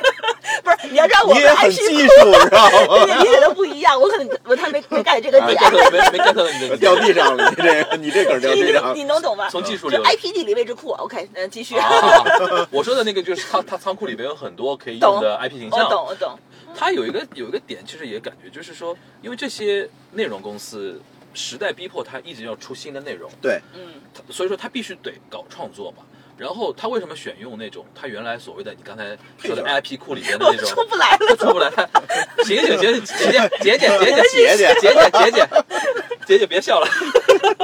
[0.04, 0.10] 是
[0.90, 3.04] 你要让我们你也很 IP 技库术，知道理解吗？
[3.22, 5.72] 理解的不一样，我可能我他没没 get 这个啊点。
[5.92, 9.04] 没没 get 到你的掉地上了，你这个你这梗掉地上你。
[9.04, 9.48] 能懂吗？
[9.50, 11.76] 从技术流 IP 地理位置库，OK，嗯，继续。
[11.76, 11.88] 啊，
[12.70, 16.38] 我说的那个就是他他仓库里边有很多可以用的 IP 形象，我懂，我懂。
[16.76, 21.00] 他有一个有一个点，其实也感觉就是说，因为这些内容公司
[21.34, 26.04] 时代逼迫他一直要出新的内容，对，嗯，所以说他必须得搞创作嘛。
[26.40, 31.37] 然后他为什么选用那种他原来所谓的你刚才说的 IP 库里边的那种 出不来了。
[31.37, 31.70] 出不来？
[32.42, 35.48] 醒醒醒醒，姐姐姐姐姐姐姐姐姐姐姐姐
[36.24, 36.88] 姐姐别笑了。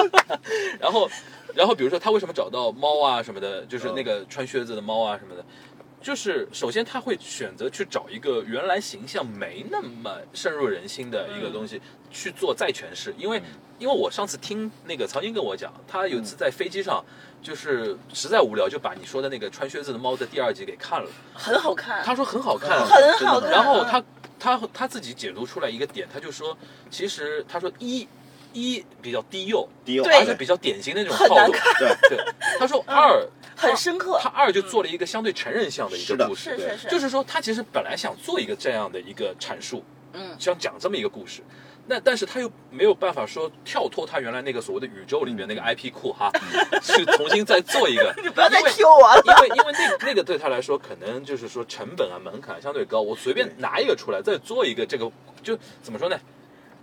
[0.79, 1.09] 然后
[1.55, 5.43] 然后比如说他为什么找到猫啊什么的，就是那个穿靴子的猫啊什么的。
[6.07, 13.43] 就是首先他会选择去找一个原来形象没那么深入人心的一个东西去做再诠释，因为
[13.81, 17.05] 因为我上次听那个曹晶跟我讲，他有一次在飞机上
[17.43, 23.51] 就是实在无聊，就把你说的那个穿靴子的猫的第二集给看了，很好看，他说很好看，很好看。
[23.51, 24.01] 然后他
[24.39, 26.57] 他他自己解读出来一个点，他就说，
[26.89, 28.07] 其实他说一
[28.53, 31.53] 一比较低幼，低幼，而且比较典型的那种套路。
[31.81, 32.25] 对， 对，
[32.61, 34.29] 他说二很深刻他。
[34.29, 41.43] 二就做了一个相对成人向的一个故事，是是是，就是说他其实本来想做一个这样的一个阐述，嗯，想讲这么一个故事。
[41.89, 46.33] 那但是他又没有办法说跳脱他原来那个所谓的宇宙里面那个 IP 库哈，
[46.83, 48.13] 去重新再做一个。
[48.21, 49.23] 你不要再 Q 我了。
[49.25, 55.09] 因为因为那那个对他来说，可能就是说成本啊门槛相对高，我随便拿一个出来，再做一个这个，
[55.45, 56.19] 就怎么说呢？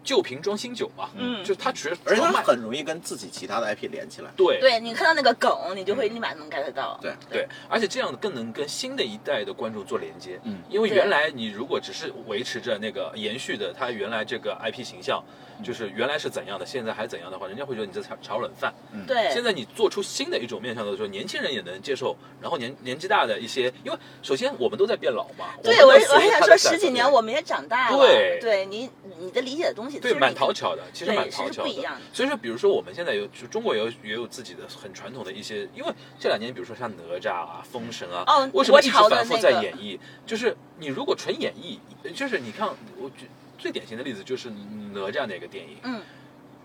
[0.03, 4.29] 旧瓶装新酒嘛，嗯就是它只是而且它很容易跟自己其他的 IP 连起来。
[4.35, 6.99] 对对你看到那个梗，你就会立马能 get 到。
[7.01, 10.39] 对对，而且这样更能跟新的一代的观众做连接。
[10.43, 15.23] 嗯因为原来你如果只是维持着那个延续的它原来这个 IP 形象，
[15.61, 18.73] 就是原来是怎样的，现在还怎样的话，人家会觉得你在炒炒冷饭。
[19.05, 25.45] 对，现在你做出新的一种面向的时候，年轻人也能接受，然后年年纪大的一些，因为首先我们都在变老嘛。
[25.61, 27.97] 对我我还想说，十几年我们也长大了。
[27.97, 28.89] 对对你
[29.19, 39.99] 你的理解的东西，对，蛮讨巧的，其实蛮讨巧实不一样的所以说，比如说我们现在有，就中国也有也有自己的很传统的一些，因为这两年，比如说像哪吒啊、封神啊，哦为什么一直反复在演绎？
[40.25, 41.77] 就是你如果纯演绎，
[42.13, 46.01] 就是你看，我举最典型的例子就是哪吒那个电影，嗯，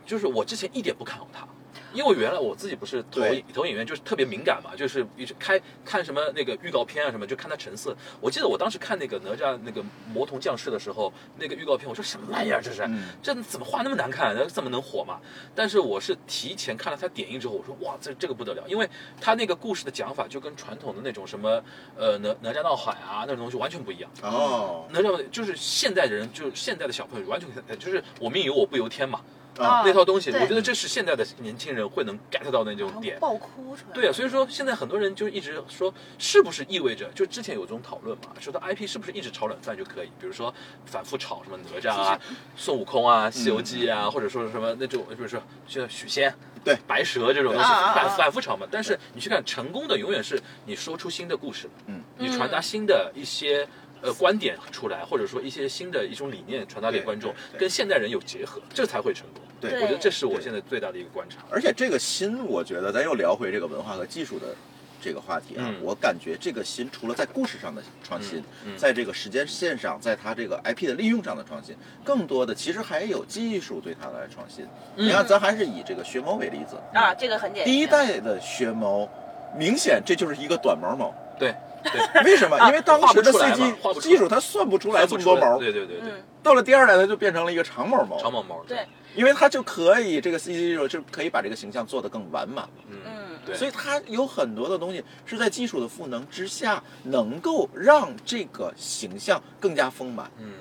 [0.04, 1.46] 就是我之前一点不看好它。
[1.92, 7.96] 因为原来我自己不是投影投影院，就是特别敏感嘛，就是一直开看什么那个预告片啊什么，就看它成色。
[8.20, 12.82] 我记得我当时看那个哪吒那个魔童降世的时候，那个预告片，我说什么玩意儿这是？
[12.86, 14.34] 嗯这怎么画那么难看？
[14.34, 15.18] 那怎么能火嘛？
[15.54, 18.88] 但是我是提前看了他点映之后，我说哇，这这个不得了，因为
[19.20, 21.62] 他那个故事的讲法就跟传统的那种什么
[21.96, 24.10] 呃哪哪吒闹海啊那种东西完全不一样。
[24.22, 29.20] 哦，哪吒就是现代人，就是现代的小朋友完全就是我命由我不由天嘛，
[29.58, 33.18] 啊那套东西，我觉得这是现在的年轻人会能 get 到的那种点。
[33.18, 33.92] 爆哭出来。
[33.94, 40.08] 对啊，所以说现在很多人就一直说，是不是意味着就之前有这种讨论嘛，说到 IP 是不是一直炒冷饭就可以？
[40.20, 40.52] 比如说
[40.86, 42.18] 反复炒什么哪吒啊、
[42.56, 46.32] 孙悟空啊、西游记啊，或者说是什么那种，比如说像许仙、
[46.64, 48.66] 对白蛇这种东西反反复炒嘛。
[48.70, 53.66] 但是你去看成功的永远是你说出新的故事，嗯，你传达新的一些。
[54.00, 59.42] 呃，观点出来，或者说一些新的一种理念传达给观众，跟现代人有结合，这才会成功。
[59.60, 61.38] 对我觉得这是我现在最大的一个观察。
[61.50, 64.54] 而且这个新，我觉得咱又聊回这个文化和技术的
[65.00, 74.64] 这个话题啊，嗯我感觉这个新除了在故事上的创新，嗯嗯在这个时间线上，在它这个 IP 的利用上的创新，更多的其实还有技术对它的创新。
[74.96, 77.72] 嗯你看，咱还是以这个学猫为例子，啊，这个很简单。
[77.72, 79.08] 第一代的学猫，
[79.56, 81.12] 明显这就是一个短毛猫。
[81.38, 82.58] 对对，为什么？
[82.68, 88.62] 因为当时的 CG 技术它算不出来这么多毛，对对对对，嗯，到了第二代它就变成了一个长毛毛，长毛毛。
[88.66, 92.68] 对，因为它就可以这个 CG 技术就可以把这个形象做得更完满。
[92.88, 93.12] 嗯嗯
[93.46, 100.52] 对，所以它有很多的东西是在技术的赋能之下，能够让这个形象更加丰满，嗯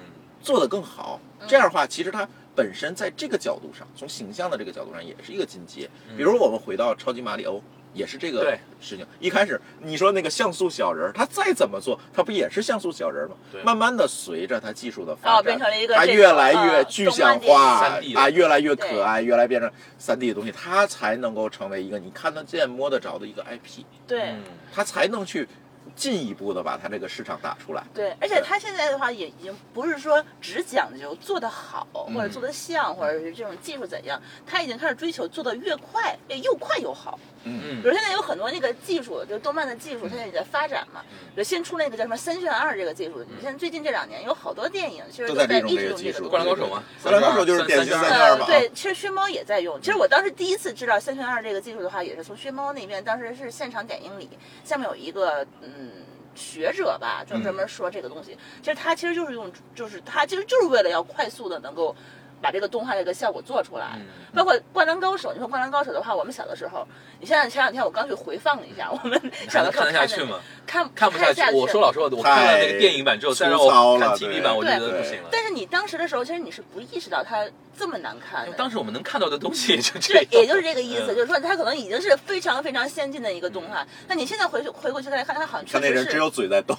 [0.41, 1.19] 做得更好。
[1.41, 5.89] 嗯这样的话，其实它本身在这个角度上，从形象的这个角度上，也是一个进阶。
[6.15, 7.61] 比如我们回到超级马里奥。
[7.97, 9.05] 也是这个事情。
[9.19, 13.61] 一开始你说那个像素小人儿，他再怎么做，他不也是像素小人儿吗对？
[13.63, 25.47] 慢慢的随着他技术的发展，哦变成了一个它这种越来越呃具象化电影 3D 的啊，越来越可爱，越来变成三 D 的东西，它才能够成为一个你看得见、摸得着的一个 IP，对嗯它才能去
[25.95, 27.83] 进一步的把它这个市场打出来。
[27.93, 37.17] 对，而且他现在的话也已经不是说只讲究做得好，嗯或者做得像，或者是这种技术怎样，他已经开始追求做得越快，哎又快又好。
[37.47, 37.81] 嗯。
[37.81, 41.01] 比如现在有很多那个技术，就动漫的技术，现在也在发展嘛。
[41.11, 41.27] 嗯。
[41.35, 46.29] 比如新出那个叫什么三炫二这个技术，你像最近这两年有好多电影其实都在在利用这个一直用这技术。
[46.29, 46.45] 个东西。
[46.45, 49.79] 灌篮高手嘛，灌篮高手就是典型三炫二对，其实薛猫也在用。
[49.81, 54.29] 其实我当时第一次知道三炫二这个技术的话，也是从薛猫那边，当时是现场点映里，
[54.63, 55.91] 下面有一个嗯
[56.35, 58.37] 学者吧，就专门说这个东西。
[58.61, 61.95] 其实他其实就是用，就是他其实就是为了要快速的能够
[62.41, 63.91] 把这个动画这个效果做出来。
[63.95, 66.87] 嗯包括《灌篮高手》，你说《灌篮高手》的话，我们小的时候，
[67.19, 69.19] 你现在前两天我刚去回放了一下，我们
[69.49, 70.39] 小的时候看得下去吗？
[70.67, 71.41] 看看不下去。
[71.55, 75.29] 我说老实话，我看了那个电影版之后，再让我看 TV 版，我觉得不行了。
[75.31, 78.51] 但是你当时的时候，其实你是不意识到它这么难看的。
[78.55, 83.83] 当时我们能看到的东西也就这样，，也就是这个意思，嗯就是说它可能已经是非常非常先进的一个动画。
[84.07, 86.77] 那你现在回去回过去来看，它好像确实是那人只有嘴在动，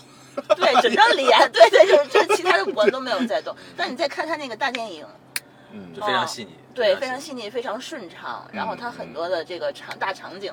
[0.55, 3.57] 对整张脸，对对，就是就是其他的五官都没有在动。
[3.77, 5.05] 但你再看他那个大电影，
[5.73, 5.95] 嗯。
[5.95, 10.53] 就非常细腻，对，非常细腻，非常顺畅，然后它嗯很多的这个场大场景，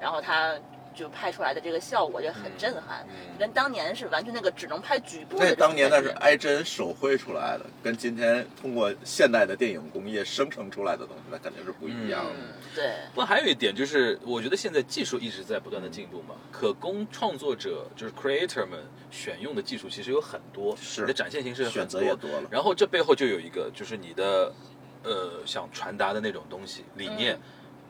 [0.00, 0.54] 然后它
[0.98, 12.30] 就拍出来的这个效果就很震撼，嗯跟当年是完全那个只能拍局部的那当年那是挨针手绘出来的，跟今天通过现代的电影工业生成出来的东西，那肯定是不一样的。
[12.34, 18.80] 嗯，对，不过还有一点就是，我觉得现在技术一直在不断的进步嘛，可供创作者就是 creator 们
[19.12, 21.02] 选用的技术其实有很多，是。
[21.02, 22.48] 你的展现形式选择也多了。
[22.50, 24.52] 然后这背后就有一个就是你的
[25.04, 27.36] 呃想传达的那种东西理念。
[27.36, 27.40] 嗯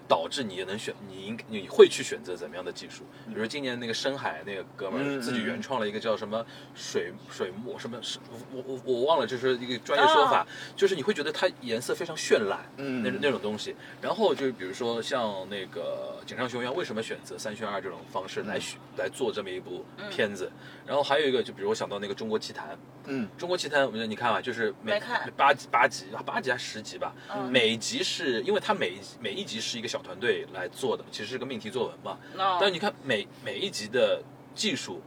[0.08, 3.04] 导致你也能选，你应你会去选择怎么样的技术？
[3.26, 6.44] 比如说今年那个深海那个哥们儿自己原创了一个叫什么
[6.74, 8.18] 水水墨什么是，
[8.50, 13.76] 我我我忘了，就是一个专业说法，就是你会觉得它颜色非常绚烂，嗯，那那种东西。
[14.00, 20.50] 然后就是比如说像那个井上雄彦为什么选择三选二这种方式来选来做这么一部片子？
[20.86, 24.98] 然后还有一个就比如我想到那个中国奇谭，嗯，中国奇谭，我觉得你看吧，就是每
[25.36, 27.12] 八集八集八集还十集吧，
[27.50, 29.97] 每集是因为它每每一集是一个小。
[30.02, 32.18] 团队来做的，其实是个命题作文嘛。
[32.60, 34.22] 但你看每每一集的
[34.54, 35.00] 技术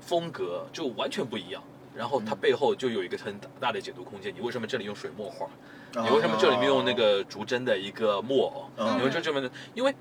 [0.00, 1.62] 风格就完全不一样，
[1.94, 4.34] 然后它背后就有一个很大的解读空间。
[4.34, 5.48] 你为什么这里用水墨画？
[5.94, 8.70] 你为什么这里面用那个竹针的一个木偶？
[8.96, 9.50] 你为这这么的？
[9.74, 9.94] 因为。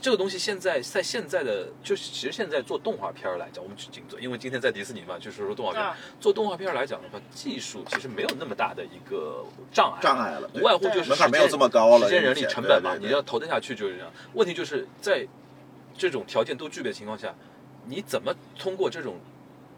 [0.00, 5.84] 这个东西现在在现在的，就是其实现在做动画片来讲，我们仅做，因为今天在迪士尼嘛，就是说动画片
[6.18, 14.10] 做动画片来讲的话，技术其实没有那么大的一个障碍，障碍了，无外乎就是门槛没有这么高了，时间、人力、成本嘛，你要投得下去就是这样。
[14.34, 15.26] 问题就是在
[15.96, 17.34] 这种条件都具备的情况下，
[17.86, 19.16] 你怎么通过这种？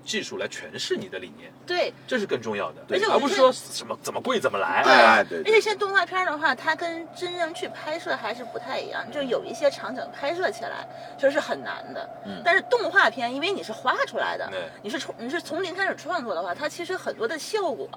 [0.04, 5.38] 技术来诠释你的理念，对，这是更重要的，而且而不是说什么怎么贵怎么来，哎，对。
[5.38, 10.86] 而且现在动画片的话，它跟真正去拍摄还是不太一样，就有一些场景拍摄起来
[11.18, 12.10] 就是很难的。
[12.26, 12.42] 嗯。
[12.44, 17.88] 但是动画片，因为你是画出来的，对你是从你是从零开始创作的话，它其实很多的效果。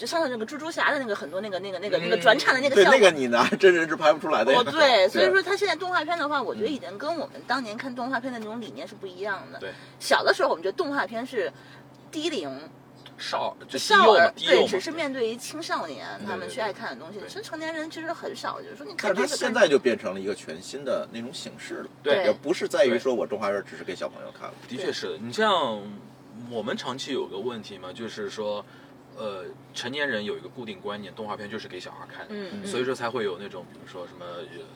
[0.00, 4.50] 就上次那个蜘蛛侠的那个很多那个那个那个那个转场的那个效果，那个你拿真人是拍不出来的。
[4.54, 9.58] 哦， 对，所以说他现在动画片的话，我觉得已经跟我们当年看动画片的那种理念是不一样的。
[9.58, 11.52] 对，小的时候我们觉得动画片是
[12.10, 12.50] 低龄
[13.18, 17.20] 少少儿，对，只是面对于青少年他们去爱看的东西。
[17.28, 19.12] 其实成年人其实很少，就是说你看。
[19.14, 24.54] 但是现在就变成了一个全新的那种形式了，对，也不是在于说我动画片只是给小朋友看了。
[24.66, 25.78] 的确是你像
[26.50, 28.64] 我们长期有个问题嘛，就是说。
[29.20, 29.44] 呃，
[29.74, 34.24] 成年人有一个固定观念，动画片就是给小孩看，嗯，所以说才会有那种，比如说什么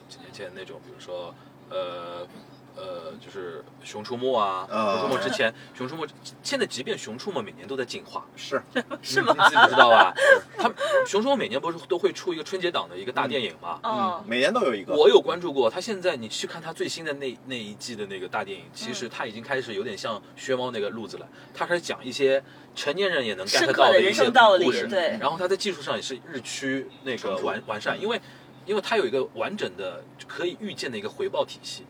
[0.07, 1.33] 几年前那种，比如说
[1.69, 2.27] 呃。
[2.75, 4.67] 呃，就是《熊出没》啊，
[4.99, 6.03] 《熊出没》之前，《熊出没》
[6.43, 8.61] 现在即便《熊出没》每年都在进化，是
[9.01, 9.33] 是吗？
[9.49, 10.13] 你不知道吧？
[10.57, 10.69] 他
[11.07, 13.79] 《熊出没》每年不是都会出一个春节档的一个大电影吗？
[13.83, 14.93] 嗯，每年都有一个。
[14.93, 22.43] 我有关注过，他现在你去看他最新的那那一季的那个大电影，其实他已经开始有点像薛猫那个路子了，他开始讲一些
[22.75, 25.17] 成年人也能 get 到的一些故事，对。
[25.19, 28.19] 然后他在技术上也是日趋那个完完善，因为
[28.65, 31.85] 因为他有一个完整的可以预见的一个回报体系。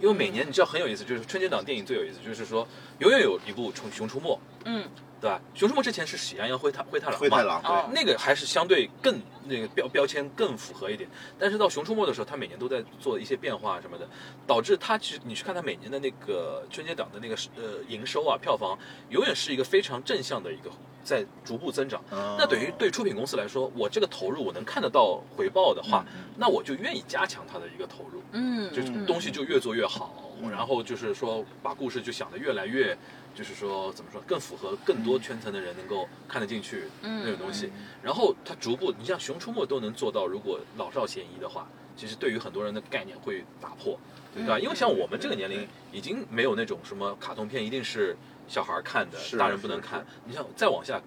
[0.00, 2.66] 因为每年你知道很有意思，就是春节档电影最有意思，就是说
[3.00, 4.34] 永远有一部《熊熊出没》，
[4.64, 4.84] 嗯，
[5.20, 5.40] 对吧？
[5.58, 11.08] 《熊出没》之前是《喜羊羊灰太灰太狼》灰太狼，对，那个还是相对更那个标标签更符合一点。
[11.38, 14.08] 但是到《熊出没》的时候，它每年都在做一些变化什么的，
[14.46, 18.78] 导致它其实你去看它每年的那个春节档的那个呃营收啊票房，
[19.10, 20.70] 永远是一个非常正向的一个
[21.02, 22.02] 在逐步增长。
[22.10, 26.04] 那等于对出品公司来说，我这个投入我能看得到回报的话，
[26.36, 28.22] 那我就愿意加强它的一个投入。
[28.32, 30.14] 嗯，就东西就越做越好，
[30.50, 32.96] 然后就是说把故事就想得越来越，
[33.38, 37.70] 就是说怎么说更符合更多圈层的人能够看得进去那种东西。
[38.02, 43.96] 然后它逐步，你像《熊出没》都能做到，如果老少咸宜的话，其实对于很多人的概念会打破，
[44.34, 44.58] 对吧？
[44.58, 48.16] 因为像我们这个年龄，已经没有那种什么卡通片一定是
[48.48, 50.04] 小孩看的，大人不能看。
[50.24, 51.00] 你像再往下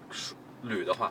[0.64, 1.10] 捋的话。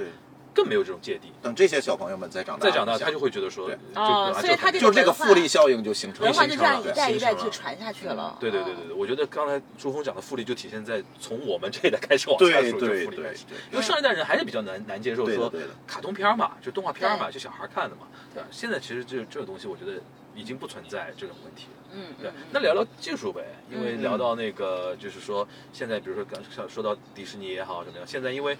[0.53, 1.31] 更没有这种芥蒂。
[1.41, 8.37] 等这些小朋友们再长大，再长大，他就会觉得说，哦，所以他就这个复利效应就形成，文化就这样一代一代去传下去了。
[8.39, 15.51] 对对对对对，我觉得刚才朱峰讲的复利就体现在从我们这一代开始往下数就复利开始，因为上一代人还是比较难难接受说
[15.87, 18.07] 卡通片嘛，就动画片嘛，就小孩看的嘛。
[18.33, 19.93] 对，现在其实这这个东西，我觉得
[20.35, 21.93] 已经不存在这种问题了。
[21.93, 22.31] 嗯，对。
[22.51, 28.57] 那聊聊技术呗，因为聊到那个就是说，现在比如说刚说到迪士尼也好怎么样，现在因为。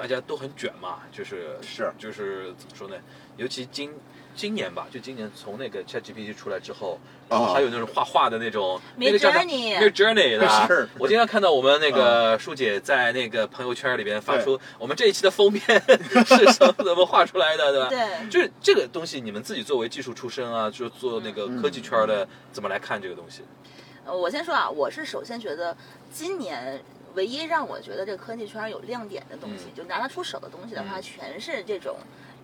[0.00, 2.96] 大家都很卷嘛，就是是就是怎么说呢？
[3.36, 3.92] 尤其今
[4.34, 6.98] 今年吧，就今年从那个 ChatGPT 出来之后，
[7.28, 9.42] 然后还有那种画画的那种那个叫啥？
[9.42, 10.88] 那个 Journey 的。
[10.98, 15.62] 我经常看到我们那个舒姐在那个朋友圈里边发出，我们这一期的封面
[16.24, 17.88] 是什么怎么画出来的，对吧？
[17.90, 18.30] 对。
[18.30, 23.42] 就是这个东西，你们自己作为技术出身啊，就做那个科技圈的，怎么来看这个东西？
[24.06, 25.76] 呃，我先说啊，我是首先觉得
[26.10, 26.82] 今年。
[27.14, 31.96] 唯一让我觉得这个科技圈有亮点的东西，就拿得出手的东西的话，全是这种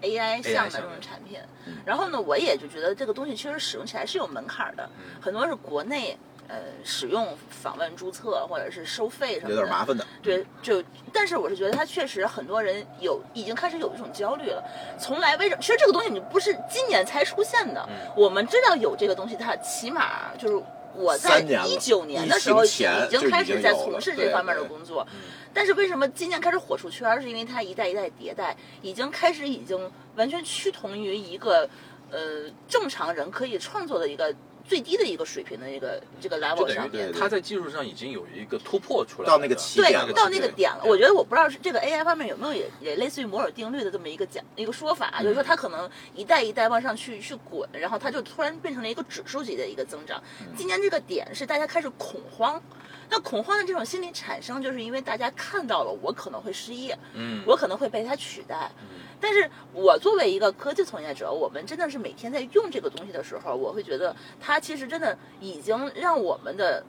[0.02, 1.38] AI 项的这种产品。
[1.84, 4.88] 然后呢，我也就觉得这个东西确实使用起来是有门槛的，
[5.20, 6.16] 很多是国内
[6.48, 10.06] 呃使用访问注册或者是收费什么的，有点麻烦的。
[10.22, 14.62] 对，就但是我是觉得它确实很多人有已经开始有一种焦虑了。
[14.98, 15.62] 从来为什么？
[15.62, 20.64] 其实这个东西你不是今年才出现的，我们知道有这个东西，它起码就是。
[20.96, 25.06] 我在一九年的时候已经开始在从事这方面的工作，
[25.52, 27.20] 但是为什么今年开始火出圈？
[27.20, 31.68] 是因为它一代一代迭代，已经开始已经完全趋同于一个
[32.10, 34.34] 呃正常人可以创作的一个。
[34.68, 40.82] 最低的一个水平的一个这个 level 上面，它在技术上已经有一个突破出来，到那个起点了，到那个点了。
[40.84, 50.22] 我觉得我不知道是这个 AI 方面有没有也也类似于摩尔定律的这么一个讲一个说法，就是说它可能一代一代往上去去滚，然后它就突然变成了一个指数级的一个增长。
[50.56, 52.60] 今年这个点是大家开始恐慌。
[53.08, 66.84] 那恐慌的这种心理产生，就是因为大家看到了我可能会失业，嗯，我可能会被它取代，嗯，但是我作为一个科技从业者，我们真的是每天在用这个东西的时候，我会觉得它其实真的已经让我们的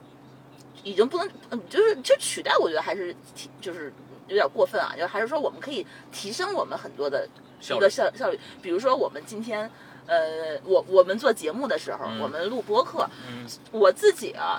[0.82, 3.92] 已经不能，嗯，就是就取代，我觉得还是挺就是
[4.26, 7.28] 有点过分啊，就还是说我们可以提升我们很多的
[7.60, 9.70] 一个效效率，比如说我们今天。
[10.10, 13.06] 呃，我我们做节目的时候，我们录播客，
[13.70, 14.58] 我自己啊，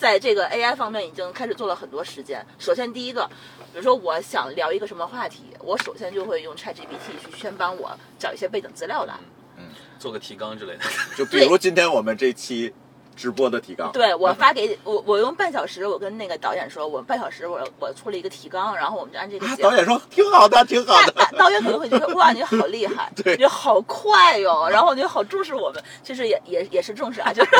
[0.00, 2.44] 在这个 AI 方面已经开始做了很多时间。
[2.58, 3.28] 首先第一个，
[3.70, 9.14] 比如说我想聊一个什么话题，我首先就会用 ChatGPT 去先帮我找一些背景资料来，
[9.58, 9.64] 嗯，
[9.98, 10.80] 做个提纲之类的。
[11.18, 12.72] 就比如今天我们这期。
[13.16, 19.46] 直播的提纲，对我发给我，我用半小时，我跟那个导演说，我半小时，我我出了一个提纲，然后我们就按这个。
[19.56, 21.12] 导演说挺好的，挺好的。
[21.36, 27.50] 导演可能会觉得哇，你好厉害， 对，你好快哟，然后你好重视我们，其实也也也是重视啊，就是。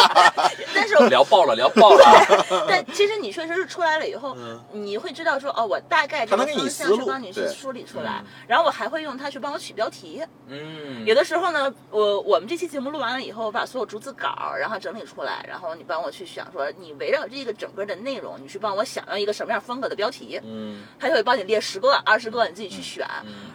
[0.74, 2.64] 但是聊爆了，聊爆了。
[2.68, 4.36] 但其实你确实是出来了以后，
[4.72, 10.22] 你会知道说哦，我大概这个方向去帮你去梳理出来，然后我还会用它去帮我取标题。
[10.48, 11.04] 嗯。
[11.04, 14.94] 有的时候呢，我我们这期节目录完了以后，我把所有逐字稿，然后整。
[14.94, 23.04] 理出来，然后你帮我去想，说你围绕这个整个的内容，你去帮我想要一个什么样风格的标题，嗯，他就会帮你列十个、二十个，你自己去选。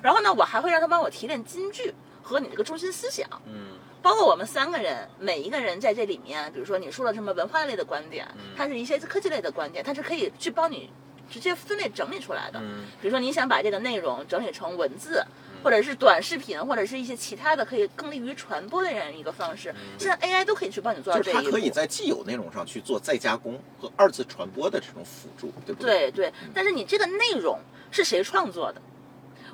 [0.03, 8.27] 然后呢，我还会让他帮我提炼金句和你这个中心思想，嗯，包括我们三个人，每一个人在这里面，比如说你说了什么文化类的观点，
[8.57, 10.89] 它是一些科技类的观点，它是可以去帮你
[11.29, 12.59] 直接分类整理出来的。
[12.61, 15.23] 嗯，比如说你想把这个内容整理成文字。
[15.61, 21.41] 或者是短视频，或者是一些其他的可以更利于传播的这样一个方式，现在 AI 都可以去帮你做到这一步。
[21.43, 26.09] 它可以在既有内容上去做再加工和二次传播的这种辅助，对不对？
[26.09, 26.33] 对对。
[26.53, 27.59] 但是你这个内容
[27.91, 28.81] 是谁创作的？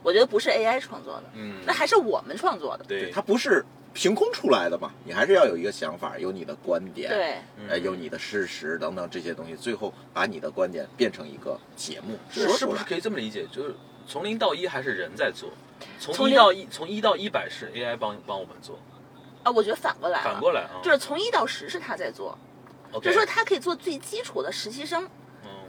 [0.03, 2.86] 我觉得不是 AI 创作的，嗯，那还是我们创作的。
[2.88, 3.65] 对，它不是
[3.95, 4.91] 凭空出来的嘛？
[5.05, 7.37] 你还是要有一个想法，有你的观点，对，
[7.69, 13.47] 呃，有你的事实等等这些东西，最后把你的观点变成一个节目，是是不是可以这么理解？
[13.47, 13.73] 就是
[14.05, 15.49] 从零到一还是人在做？
[15.99, 18.77] 从一到一，从一到一百是 AI 帮帮我们做，
[19.43, 22.37] 啊，我觉得反过来，反过来啊，就是从一到十是他在做，
[22.95, 25.07] 就是说他可以做最基础的实习生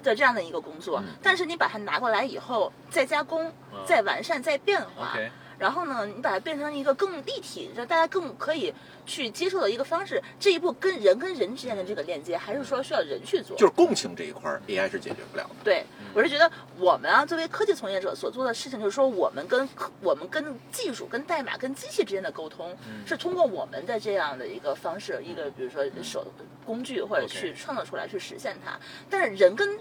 [0.03, 3.53] 的这样的一个工作，但是你把它拿过来以后，再加工、
[3.87, 5.17] 再完善、再变化。
[5.59, 8.73] 然后呢，你把它变成一个更立体，让大家更可以
[9.05, 10.23] 去接受的一个方式。
[10.39, 13.57] 这一步跟人跟人之间的这个链接，还是说需要人去做？
[13.57, 15.55] 就是共情这一块，AI 是解决不了的。
[15.65, 15.85] 对，
[16.15, 22.77] 我是觉得我们啊，作为科技从业者所做的事情，就是说我们跟科、我们跟技术、跟代码、跟机器之间的沟通，
[23.07, 26.27] 是通过我们的这样的一个方式，一个比如说手
[26.65, 28.79] 工具或者去创造出来去实现它。
[29.09, 29.79] 但是人跟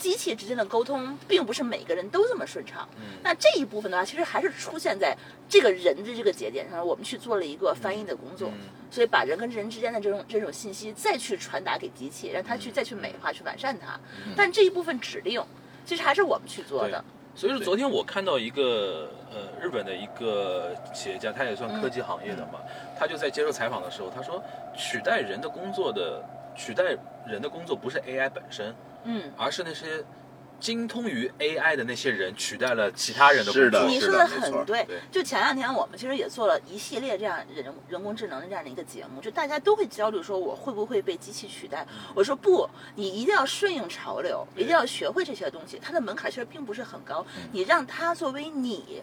[0.00, 2.88] 机器之间的沟通并不是每个人都这么顺畅，
[3.22, 5.14] 那这一部分的话，其实还是出现在
[5.46, 8.50] 这个人的这个节点上，我们去做了一个翻译的工作，
[8.90, 14.00] 所以把人跟人之间的这种这种信息再去传达给机器，让它去再去美化、去完善它。
[14.34, 15.44] 但这一部分指令，
[15.84, 17.04] 其实还是我们去做的。
[17.36, 22.58] 所以说，昨天我看到一个呃日本的一个企业家，他也算科技行业的嘛，
[22.98, 24.42] 他就在接受采访的时候，他说
[24.74, 26.24] 取代人的工作的
[26.56, 26.96] 取代
[27.26, 28.74] 人的工作不是 AI 本身。
[29.04, 30.04] 嗯，而是那些
[30.58, 33.86] 精通于 AI 的那些人取代了其他人的工作。
[33.86, 34.86] 你说的很对。
[35.10, 41.86] 就前两天我们其实也做了一系列这样人人工智能的这样的一个节目，就大家都会焦虑说我会不会被机器取代？
[42.14, 45.78] 我说不，你一定要顺应潮流，一定要学会这些东西。
[45.80, 49.02] 它的门槛其实并不是很高，你让它作为你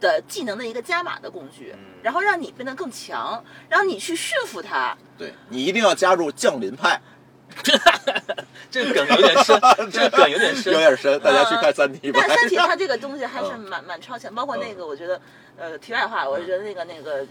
[0.00, 4.96] 的技能的一个加码的工具，然后让你变得更强，然后你去驯服它。
[5.18, 6.98] 对你一定要加入降临派。
[8.70, 9.60] 这个梗有点深，
[9.92, 12.24] 这个梗有点深，有点深，大家去看《三体》吧。
[12.26, 15.20] 但《三体》它这个东西还是蛮蛮超前，包括那个，我觉得，
[15.56, 17.24] 呃，题外话，我是觉得那个那个，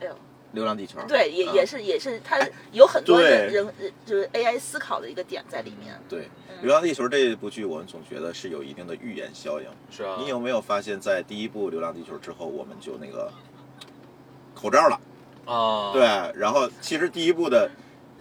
[0.00, 0.12] 哎呦，
[0.52, 2.38] 《流浪地球》对，也也是也是，它
[2.72, 3.68] 有很多人人
[4.06, 5.94] 就是 AI 思考的一个点在里面。
[6.08, 6.22] 对，
[6.62, 9.66] 《流浪地球》这部剧，我们总觉得是有一定的预言效应。
[9.90, 10.16] 是啊。
[10.18, 13.30] 你有没有发现，在第一部《流浪地球》之后，我们就那个
[14.54, 14.98] 口罩了
[15.44, 15.92] 啊？
[15.92, 16.02] 对，
[16.40, 17.70] 然后其实第一部的。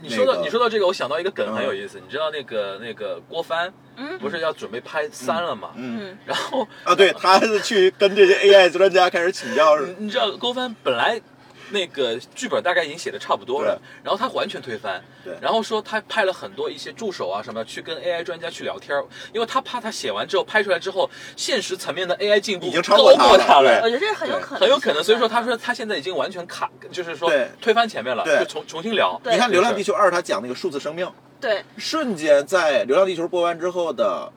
[0.08, 2.00] 你说到你说到这个，我想到一个梗很有意思。
[2.00, 3.74] 你知道那个那个郭帆，
[4.20, 5.72] 不是要准备拍三了吗？
[5.76, 9.78] 嗯，然后啊，对，他是去跟这些 AI 专家开始请教。
[9.98, 11.20] 你知道郭帆本来
[11.70, 18.98] 那个剧本大概已经写的差不多了，然后他完全推翻，对，然后说他派了很多一些助手啊什么去跟 AI 专家去聊天，
[19.34, 25.04] 因为他怕他写完之后拍出来之后，现实层面的 AI 进步已经超过他了，我觉得这很有可能，很有可能。
[25.04, 29.20] 所以说他说他现在已经完全卡，就是说推翻前面了，就重重新聊。
[29.24, 31.10] 你看《流浪地球二》，他讲那个数字生命，
[31.42, 34.32] 对，瞬间在《流浪地球》播完之后的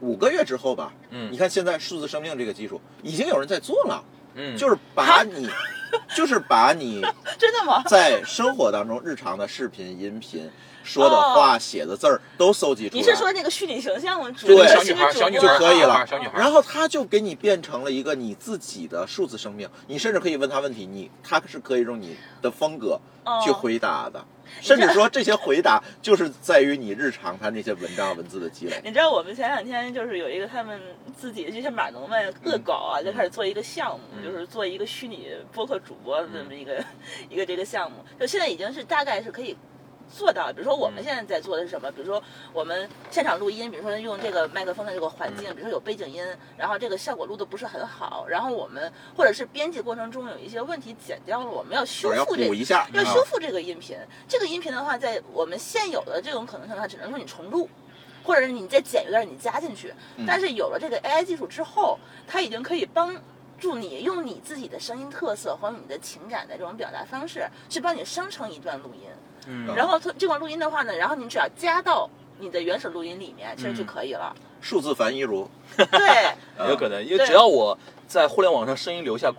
[0.00, 4.02] 五个月之后吧，嗯，你看现在数字生命这个技术已经有人在做了，
[4.40, 5.48] 嗯，就是把你。
[6.14, 7.04] 就是把你
[7.36, 7.82] 真的吗？
[7.88, 10.48] 在生活当中日常的视频、音频、
[10.84, 13.00] 说的话、写的字儿都搜集出来。
[13.00, 14.30] 你是说那个虚拟形象吗？
[14.40, 16.06] 对，小女孩，小女孩就可以了。
[16.06, 22.96] 小女孩，然后他就给你变成了一个你自己的数字生命，你甚至可以问他问题，你他是可以用你的风格
[23.44, 24.24] 去回答的。
[24.60, 28.80] 甚至说这些回答就是在于你日常他那些文章文字的积累。
[28.84, 30.80] 你知道我们前两天就是有一个他们
[31.16, 36.84] 自己这些码农们恶搞啊，就开始做一个项目，就是做一个虚拟播客主播这么一个
[37.30, 39.56] 一个这个项目，就现在已经是大概是可以。
[40.10, 41.90] 做到，比如说我们现在在做的是什么？
[41.92, 46.24] 比如说我们现场录音，比如说用这个麦克风的这个环境，比如说有背景音，
[46.56, 53.96] 然后这个效果录的不是很好，然后我们或者是编辑过程中有一些问题剪掉了，我们要修复这一下，要修复这个音频。
[54.28, 57.68] 这个音频的话，在我们现有的这种可能性的话，只能说你重录，
[58.24, 59.94] 或者是你再剪一段你加进去。
[60.26, 63.16] 但是有了这个 AI 技术之后，它已经可以帮
[63.58, 69.08] 助你用你自己的声音特色和你的情感的这种表达方式，去帮你生成一段录音。
[69.46, 74.34] 嗯，然后这款录音的话呢，然后你只要加到你的原始录音里面，其实就可以了。
[74.60, 76.34] 数字樊一茹， 对，
[76.68, 77.76] 有可能，因为只要我
[78.06, 79.32] 在互联网上声音留下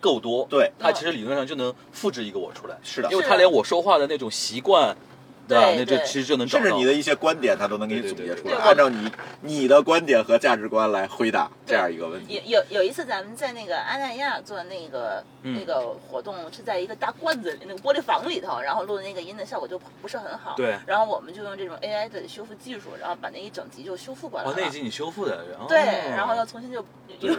[0.00, 2.76] 够多，对，它其实理论上就能复制一个我出来。
[2.82, 4.96] 是的，因为它连我说话的那种习惯。
[5.48, 12.42] 对，那这其实就能甚至你的一些观点，他都能给你总结出来，按照你你的观点和价值观来回答这样一个问题。
[12.44, 20.54] 有有有一次咱们在那个阿那亚做那个那个活动，是在一个大罐子里那个玻璃房里头，然后录的那个音的效果就不是很好。
[20.56, 20.76] 对。
[20.86, 24.50] 然后我们就用这种 AI 的修复技术，然后把那一整集就修复过来了。
[24.50, 25.78] 哦，那一集你修复的，然后对，
[26.10, 26.84] 然后又重新就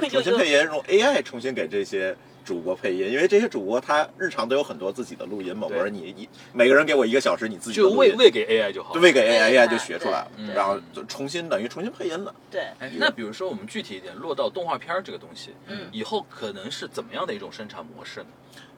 [0.10, 2.16] 重新配音，用 AI 重新给这些。
[2.50, 5.68] 主播配音，因为这些主播他日常都有很多自己的录音嘛。
[5.70, 12.34] 我说你你每个人给我一个小时，你自己就喂喂给 AI 就好，就喂给 AI，AI 就学出来了，然后就重新等于重新配音了。
[12.50, 12.64] 对，
[12.98, 18.30] 那比如说我们具体一点，落到动画片这个东西，嗯，以后可能是怎么样的一种生产模式呢？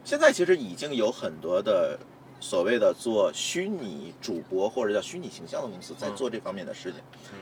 [0.04, 1.98] 现在其实已经有很多的。
[2.42, 7.00] 所谓的做虚拟主播或者叫虚拟形象的公司在做这方面的事情，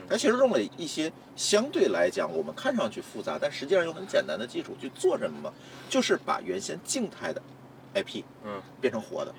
[0.08, 5.52] 它其实用了一些相对来讲我们看上去复杂，但实际上又很简单的技术去做什么？
[5.88, 7.40] 就是把原先静态的
[7.94, 9.34] IP，嗯，变成活的，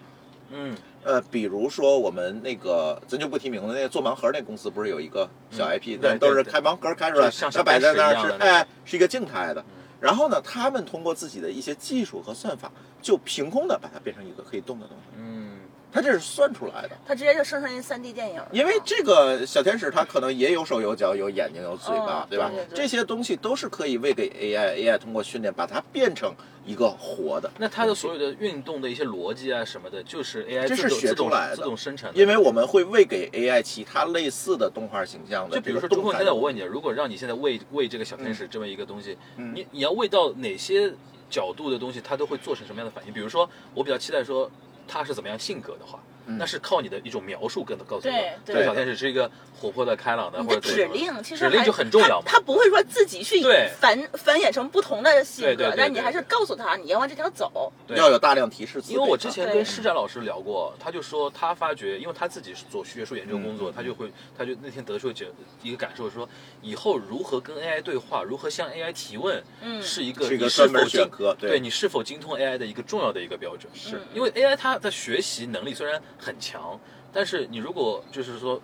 [0.49, 9.63] 嗯，呃，比如说我们那个咱就不提名了，那个做盲盒那公司不是有一个小 IP，对都是开盲盒开出来，它摆在那儿是哎是一个静态的，
[9.99, 15.50] 然后呢，他们通过自己的一些技术和算法，就凭空的把它变成一个可以动的东西，嗯。
[15.91, 18.41] 他这是算出来的，他直接就生成一三 D 电影。
[18.51, 22.51] 因为这个小天使，他可能也有手有脚有眼睛有嘴巴，对吧？
[22.73, 26.33] 这些东西都是可以喂给 AI，AI 通过训练把它变成
[26.65, 27.51] 一个活的。
[27.57, 32.09] 那它的所有的运动的一些逻辑啊什么的，就是 AI 这是学出来的，自动生成。
[32.13, 35.57] 因为我们会喂给 AI 其他类似的动画形象的。
[35.57, 40.93] 就比如说，朱坤，现在我问你，如果让你现在喂喂这个小天使这么一个东西，你你要喂到哪些
[41.29, 43.13] 角度的东西，它都会做成什么样的反应？
[43.13, 44.49] 比如说，我比较期待说
[44.87, 45.99] 他是怎么样性格的话。
[46.37, 48.13] 那是靠你的一种描述，跟他告诉我，
[48.45, 52.25] 这个小天使是一个活泼的、开朗的，或者指令，其实指令就很重要嘛。
[52.25, 53.41] 他不会说自己去
[53.79, 58.81] 繁繁衍成不同的性格，但你还是告诉他你要往这条走，要有大量提示。
[58.87, 65.27] 因为我之前跟施展老师聊过，他就说他发觉，因为他自己是做学术研究工作，他就会，他就那天得出结
[65.61, 66.27] 一个感受，说
[66.61, 71.61] 以后如何跟 AI 对话，如何向 AI 提问，嗯，是一个你是否选科，对。
[71.61, 73.71] 你是否精通 AI 的一个重要的一个标准。
[73.75, 76.79] 是因为 AI 它的学习能力虽然很强。
[77.11, 78.61] 但是你如果就是说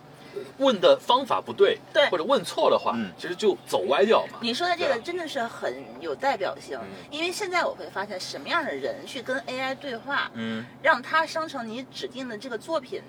[0.60, 4.40] 问的方法不对，对，或者问错的话，其实就走歪掉嘛。
[4.42, 6.80] 你说的这个真的是很有代表性，
[7.10, 13.02] 因为现在我会发现什么样的人去跟 AI 对话，嗯，让它生成你指定的这个作品。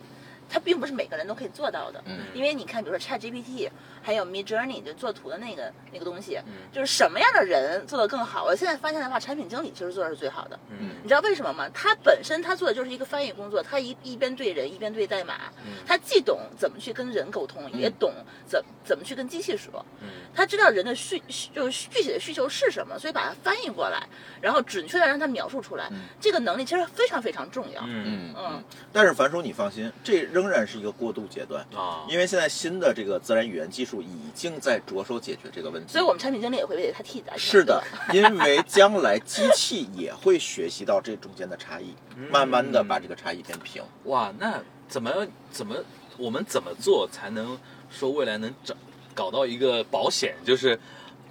[0.48, 3.68] 它并不是每个人都可以做到的，嗯，因为你看，比如说 Chat GPT，
[4.02, 8.44] 还有 Mid Journey 就做图的那个那个东西，嗯，就是什么样的人做的更好？
[8.44, 11.68] 我现在发现的话，产品经理其实做的是最好的，嗯，你知道为什么吗？
[11.74, 15.34] 他本身他做的就是一个翻译工作，他一一边对人，一边对代码，
[15.66, 18.10] 嗯，他既懂怎么去跟人沟通，也懂
[18.46, 21.22] 怎怎么去跟机器说，嗯，他知道人的需
[21.54, 24.06] 就是具体的需求是什么，所以把它翻译过来，
[24.40, 28.34] 然后准确的让他描述出来，这个能力其实非常非常重要，嗯。
[28.38, 30.26] 嗯，但是樊叔你放心，这。
[30.38, 35.90] 仍然是一个过渡阶段啊，因为现在新的这个自然语言技术已经在着手解决这个问题。
[35.90, 37.36] 所以我们产品经理也会为它替代。
[37.36, 37.82] 是的，
[38.12, 41.94] 因为将来机器也会学习到这中间的差异，
[42.30, 43.82] 慢慢的把这个差异变平。
[44.04, 45.74] 哇，那怎么怎么
[46.16, 47.58] 我们怎么做才能
[47.90, 48.74] 说未来能找
[49.14, 50.78] 搞到一个保险，就是？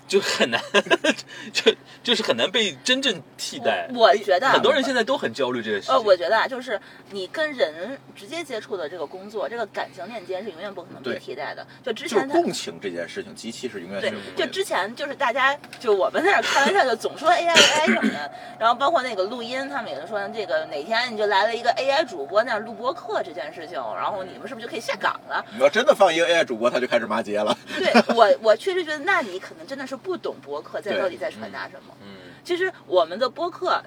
[0.08, 0.62] 就很难，
[1.52, 3.90] 就就是很难被真正替代。
[3.94, 5.94] 我觉得很多人现在都很焦虑这个事情。
[5.94, 6.80] 呃，我觉得啊，就是
[7.12, 11.68] 你跟人直接接触的这个工作，这个感情链接是永远不可能被替代的。
[11.84, 14.14] 就之前共情这件事情，机器是永远对。
[14.36, 25.44] 就之前就是大家就我们在那开玩笑，就总说 AI AI 什么的，然后包括那个录音，他们也说这个哪天你就来了一个 AI 主播那录播课这件事情，然后你们是不是就可以下岗了？
[25.54, 27.58] 你要真的放一个 AI 主播，他就开始骂街了。
[27.78, 29.97] 对我，我确实觉得，那你可能真的是。
[29.98, 31.94] 不懂播客在到底在传达什么？
[32.02, 33.82] 嗯，其实我们的播客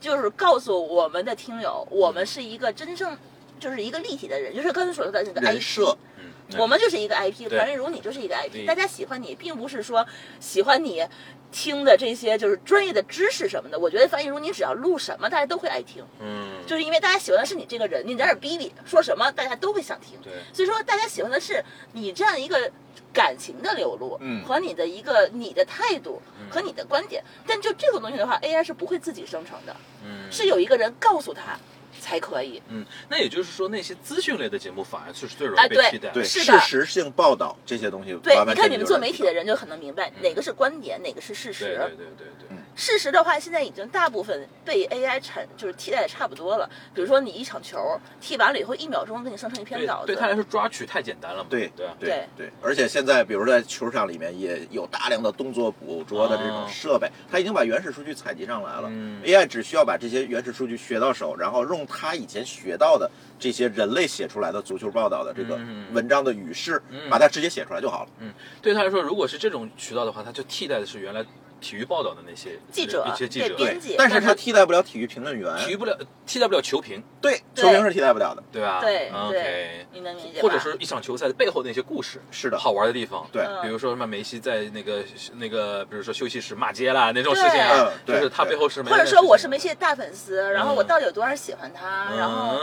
[0.00, 3.16] 就是告诉我们的听友，我们是一个真正
[3.58, 5.96] 就是一个立体的人，就是刚才所说的那个 IP。
[6.18, 6.19] 嗯，
[6.58, 10.06] 我们就是一个 IP，樊瑞如你就是一个 IP，大家喜欢你，并不是说
[10.38, 11.06] 喜欢你
[11.52, 13.78] 听的这些就是专业的知识什么的。
[13.78, 16.04] 我觉得樊玉茹你只要录什么，大家都会爱听。
[16.20, 20.18] 嗯，就是因为大家喜欢的是你这个人，你在这逼逼说什么，大家都会想听。
[20.22, 22.70] 对，所以说大家喜欢的是你这样一个。
[23.12, 29.74] 感情的流露，嗯，和你的一个你的态度和你的观点，但就这种东西的话，AI 是不会自己生成的，
[30.04, 31.58] 嗯，是有一个人告诉他
[32.00, 42.56] 才可以，嗯，那也就是说那些资讯类的节目反而就是最容易被替代，对，是事实性报道这些东西，对，你看你们做媒体的人就很能明白哪个是观点，哪个是事实，对对对对对。
[42.80, 46.66] 事实的话，现在已经大部分被 AI 产就是替代的差不多了。
[46.94, 47.78] 比如说，你一场球
[48.22, 50.06] 踢完了以后，一秒钟给你生成一篇稿子。
[50.06, 51.46] 对他来说，抓取太简单了嘛。
[51.50, 52.50] 对对对对。
[52.62, 58.88] 而且现在，比如在球场里面也有大量的动作捕捉的这种设备，他已经把原始数据采集上来了。
[59.24, 65.60] AI 只需要把这些原始数据学到手，然后用他以前学到的这些人类写出来的足球报道的这个
[65.92, 68.10] 文章的语式，把它直接写出来就好了。
[68.20, 71.22] 嗯，对他来说，如果是这种渠道的话，他就替代的是原来。
[71.60, 75.96] 体育报道的那些记者，一些记者，编辑，但是他替代不了体育评论员，替不了，
[76.26, 78.80] 替代不了球评，对，球评是替代不了的，对吧？
[78.80, 85.04] 对，OK，你能理解或者是一场球赛的背后那些故事，是的，好玩的地方，对，比如说什么梅西在那个
[85.34, 92.58] 那个，比如说休息室骂街啦那种事情啊，就是他背后是，或者说我是梅西的大粉丝，然后我到底有多少喜欢他，然后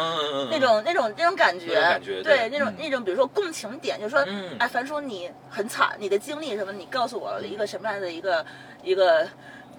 [0.50, 4.26] 那种那种那种感觉，感觉，对，那种那种比如说共情点，就是说，
[4.60, 8.45] 哎，樊叔你很惨，你的经历什么，你告诉我了一个什么样的一个
[8.88, 9.27] 一个。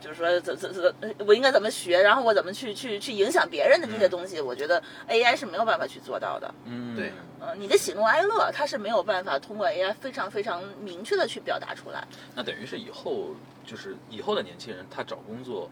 [0.01, 0.95] 就是说，怎怎怎，
[1.27, 6.55] 我应该怎么学，然后我怎么去去去影响别人的这些东西，我觉得 AI 是没有办法去做到的。
[6.67, 12.07] 嗯，对，呃，你的喜怒哀乐，它是没有办法通过 AI 非常非常明确的去表达出来。
[12.33, 13.35] 那等于是以后，
[13.67, 15.69] 就是以后的年轻人，他找工作。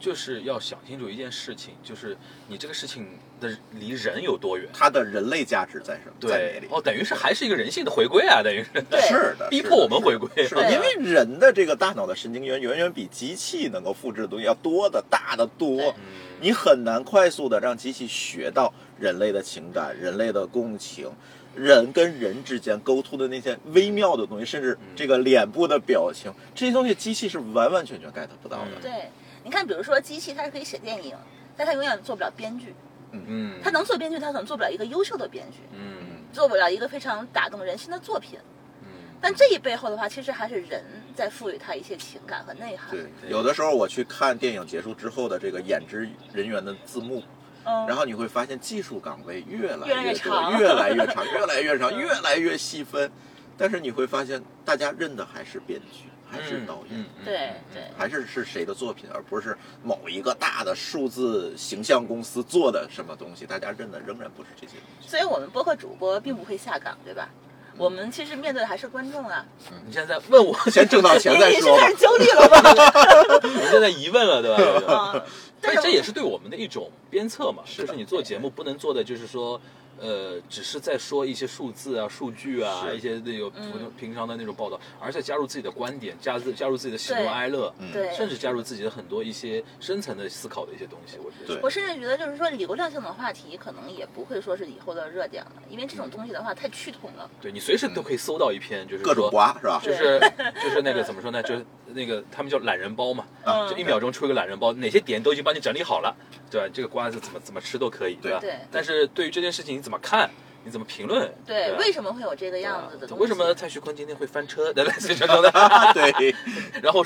[0.00, 2.16] 就是要想清楚一件事情，就是
[2.48, 3.06] 你这个事情
[3.38, 6.26] 的离人有多远，它的人类价值在什么？
[6.26, 6.66] 在哪里？
[6.70, 8.70] 哦，等于是还是一个人性的回归啊，等于是
[9.06, 15.94] 是的，逼迫我们回归，是因为人的这个大脑的神经元远远比机器能够复制的东西要多的大的多，
[16.40, 21.10] 你很难快速的让机器学到人类的情感、人类的共情、
[21.54, 28.80] 人跟人之间沟通的那些微妙的东西，甚至这个脸部的表情，这些东西机器是完完全全 get 不到的。
[28.80, 29.10] 对。
[29.42, 31.16] 你看，比如说机器，它是可以写电影，
[31.56, 32.74] 但它永远做不了编剧。
[33.12, 35.58] 嗯嗯，它能做编剧，它可能做不了一个优秀的编剧。
[35.72, 38.38] 嗯，做不了一个非常打动人心的作品。
[38.82, 38.86] 嗯，
[39.20, 40.84] 但这一背后的话，其实还是人
[41.14, 42.90] 在赋予它一些情感和内涵。
[42.90, 47.22] 对，有的时候我去看电影结束之后的这个演职人员的字幕，
[47.64, 53.10] 嗯，然后你会发现技术岗位越来越长，越来 越长，越来越长，越来越细分，
[53.56, 56.09] 但是你会发现大家认的还是编剧。
[56.30, 65.08] 还是导演，对对，还是是谁的作品，而不是某一个大的数字形象公司做的什么东西，大家认的仍然不是这些东西。
[65.08, 67.28] 所以我们播客主播并不会下岗，对吧？
[67.76, 69.44] 我们其实面对的还是观众啊。
[69.86, 71.74] 你现在问我，先挣到钱再说。
[71.74, 73.40] 你开始焦虑了吧？
[73.48, 74.54] 你现在疑问了，对
[74.86, 75.24] 吧？
[75.60, 79.60] 但这也是对我们的一种鞭策嘛，就是你做节目不能做的就是说。
[80.00, 83.50] 呃，只是在说一些数字啊、数据啊，一些那个
[83.98, 91.18] 平常的那种报道，而且加入自己的观点，加入加入自己的喜怒哀乐，对，甚至加入自己的很多一些深层的思考的一些东西。
[91.18, 97.30] 我觉得，我甚至觉得，就是说流量性的话题，可能也不会说是以后的热点了，因为这种东西的话太趋同了。
[97.40, 99.80] 对你随时都可以搜到一篇，就是各种瓜，是吧？
[99.84, 100.18] 就是
[100.62, 101.42] 就是那个怎么说呢？
[101.42, 103.24] 就是那个他们叫懒人包嘛，
[103.68, 106.14] 就一秒钟出一个懒人包，哪些点都已经帮你整理好了，
[106.50, 106.68] 对吧？
[106.72, 108.38] 这个瓜子怎么怎么吃都可以，对吧？
[108.40, 108.54] 对。
[108.70, 110.30] 但是对于这件事情你怎么看？
[110.62, 111.32] 你怎么评论？
[111.46, 113.22] 对，吧为什么会有这个样子的东西？
[113.22, 114.70] 为什么蔡徐坤今天会翻车？
[114.74, 115.50] 对类似于这种的。
[115.94, 116.34] 对，
[116.82, 117.02] 然后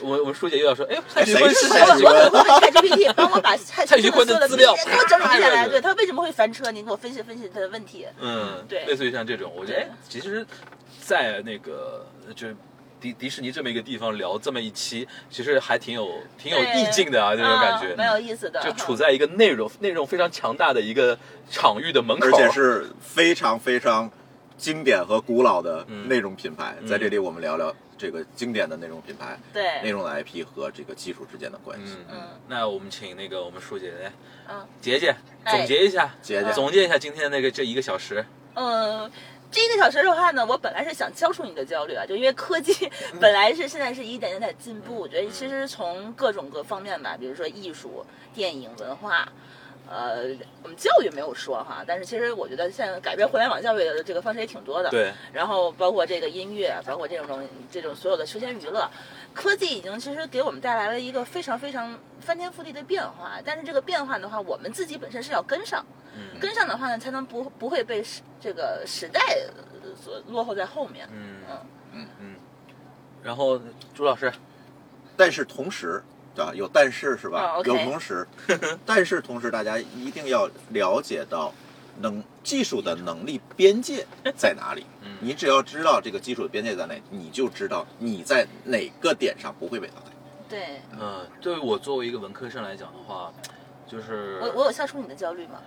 [0.00, 6.70] 我我们舒姐又要说，哎，蔡徐坤是蔡徐坤我我问 ChatGPT 帮我把蔡蔡徐坤的的资料给我整理下来，对对他为什么会翻车？
[6.70, 8.06] 你给我分析分析他的问题。
[8.18, 10.46] 嗯，对类似于像这种，我觉得哎其实，
[10.98, 12.56] 在那个就是
[13.04, 17.92] 迪迪士尼这么一个地方聊这么一期，其实还挺有挺有意境的啊，这种感觉。
[17.92, 18.62] 啊蛮有意思的。
[18.62, 21.18] 就处在一个内容内容非常强大的一个
[21.50, 24.10] 场域的门口，而且是非常非常
[24.56, 26.74] 经典和古老的嗯内容品牌。
[26.80, 31.96] 嗯在这里，我们聊聊这个经典的内容品牌、对内，容的 IP 和这个技术之间的关系。
[32.08, 34.10] 嗯嗯那我们请那个我们舒姐姐
[34.48, 38.24] 嗯杰杰哎总结一下，姐姐总结一下今天那个这一个小时。
[38.54, 39.10] 嗯。
[39.54, 42.90] 这一个小时的话呢，我本来是想消除你的焦虑啊，就因为科技
[43.20, 49.28] 本来是现在是一点点在进步，我觉得其实从各种各方面吧，比如说艺术、电影、文化，
[49.88, 50.24] 呃，
[50.64, 54.90] 我们教育没有说哈，但是其实我觉得现在改变互联网教育的这个方式也挺多的。
[54.90, 58.90] 对，然后包括这个音乐，包括这种这种所有的休闲娱乐，
[59.34, 63.32] 科技已经其实给我们带来了一个非常非常翻天覆地的变化。
[63.44, 65.84] 但是这个变化的话，我们自己本身是要跟上，
[66.16, 69.20] 嗯跟上的话呢，才能不不会被时这个时代
[69.56, 71.08] 呃所落后在后面。
[71.12, 71.58] 嗯嗯
[71.92, 72.34] 嗯嗯。
[73.22, 73.60] 然后
[73.94, 74.32] 朱老师，
[75.16, 76.02] 但是同时，
[76.34, 76.52] 对吧？
[76.54, 77.56] 有但是是吧？
[77.64, 78.26] 有同时，
[78.86, 81.52] 但是同时，大家一定要了解到
[82.00, 84.84] 能技术的能力边界在哪里。
[85.02, 90.10] 嗯你只要知道这个技术的边界在哪，你就知道你在哪个点上不会被淘汰。
[90.48, 93.32] 对嗯，对我作为一个文科生来讲的话，
[93.88, 95.62] 就是我我有消除你的焦虑吗？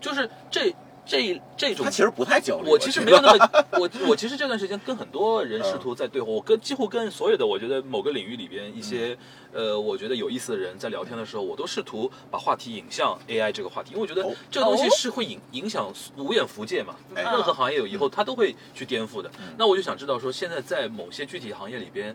[0.00, 0.74] 就是这
[1.10, 2.70] 这这种他其实不太焦虑。
[2.70, 9.18] 我其实没有那么，我我其实这段时间跟很多人试图在对话，我跟几乎跟所有的我觉得某个领域里边一些、
[9.52, 19.28] 呃，我觉得有意思的人在聊天的时候，我都试图把话题引向 AI 这个话题，因为我觉得哦这个东西哦是会影影响无眼福界嘛，哎任何行业有以后它都会去颠覆的。
[19.40, 22.14] 嗯那我就想知道说，现在在某些具体行业里边。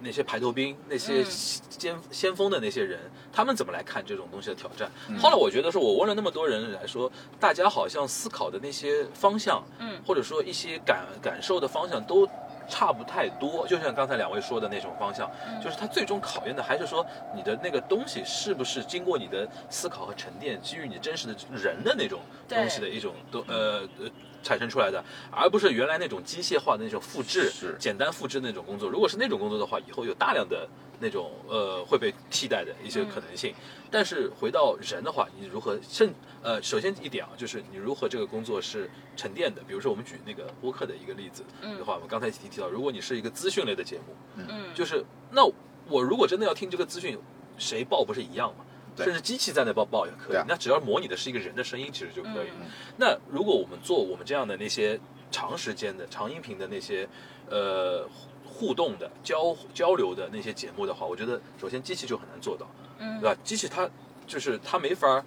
[0.00, 2.98] 那些排头兵，那些嗯先先锋的那些人，
[3.32, 4.90] 他们怎么来看这种东西的挑战？
[5.08, 12.28] 嗯后来我觉得说，我问了那么多人来说，大家好像思考的那些方向，嗯或者说一些感感受的方向都
[12.68, 13.66] 差不太多。
[13.66, 24.10] 就像刚才两位说的那种方向，嗯就是它最终考验的还是说你的那个东西是不是经过你的思考和沉淀，基于你真实的人的那种东西的一种都呃呃。
[24.46, 28.88] 产生出来的，而不是原来那种机械化的那种复制是、简单复制那种工作。
[28.88, 30.68] 如果是那种工作的话，以后有大量的
[31.00, 33.52] 那种呃会被替代的一些可能性。
[33.90, 39.60] 但是回到人的话，你如何甚呃，首先一点啊，就是你如何这个工作是沉淀的。
[39.66, 45.44] 比如说我们举那个播客的一个例子嗯的话，我们刚才提提到，如果你是一个资讯类的节目，嗯，就是那
[45.88, 47.18] 我如果真的要听这个资讯，
[47.58, 48.64] 谁报不是一样吗？
[48.96, 52.48] 对甚至机器在那报报也可以啊，那只要模拟的是一个人的声音，其实就可以。
[52.60, 52.66] 嗯
[52.96, 54.98] 那如果我们做我们这样的那些
[55.30, 57.06] 长时间的长音频的那些
[57.50, 58.08] 呃
[58.44, 62.66] 互动的交交流的那些节目的话，我觉得首先机器就很难做到，
[62.98, 63.36] 嗯对吧？
[63.44, 63.88] 机器它
[64.26, 65.22] 就是它没法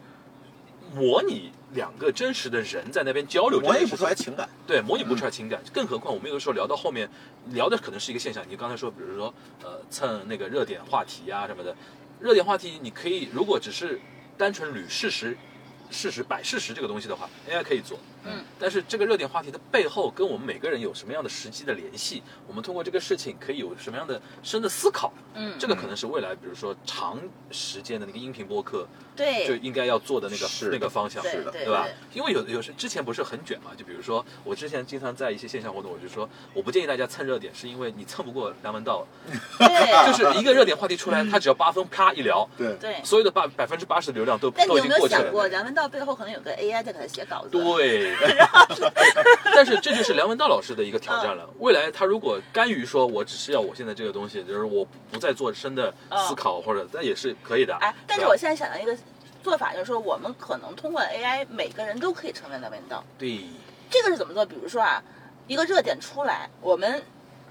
[0.95, 4.49] 模拟两个真实的人在那边交流这模拟不出来情感。
[4.65, 7.07] 对，模拟不出来情感，更何况我们有的时候聊到后面，
[7.51, 8.43] 聊的可能是一个现象。
[8.49, 9.32] 你刚才说，比如说，
[9.63, 11.76] 呃，蹭那个热点话题啊什么的，
[12.20, 13.99] 热点话题你可以如果只是
[14.38, 15.38] 单纯捋事实、
[15.89, 17.99] 事实摆事实这个东西的话，AI 可以做。
[18.26, 22.22] 嗯，但是这个热点话题的背后跟我们每个人有什么样的实际的联系？
[22.47, 25.11] 我们通过这个事情可以有什么样的深的思考？
[25.36, 27.20] 嗯，这个可能是未来，比如说长
[27.51, 31.88] 时间的那个音频播客，对就应该要做的那个那个方向，对是的对对吧？
[32.13, 39.05] 因为有有时之前不是很卷嘛，就比如说我之前经常在一些线下活动，我就说我不建议大家蹭热点，是因为你蹭不过梁文道，
[39.57, 42.95] 对，就是一个热点话题出来，他只要八分啪一聊，对，对。
[43.03, 45.32] 所有的八百分之八十的流量都但你都已有没有想经过去了。
[45.32, 47.49] 过梁文道背后可能有个 AI 在给他写稿子？
[47.51, 48.09] 对，
[49.53, 51.49] 但是这就是梁文道老师的一个挑战了。
[51.60, 55.93] 未来他如果甘于说，我只是要我现在这个东西，就是我不再做深的
[56.28, 57.76] 思考，或者那也是可以的。
[57.82, 58.97] 哎，但是我现在想到一个
[59.43, 63.03] 做法，就是说我们可能通过 AI，每个人都可以成为梁文道。
[63.18, 63.41] 对，
[63.89, 64.45] 这个是怎么做？
[64.45, 65.03] 比如说啊，
[65.47, 67.03] 一个热点出来，我们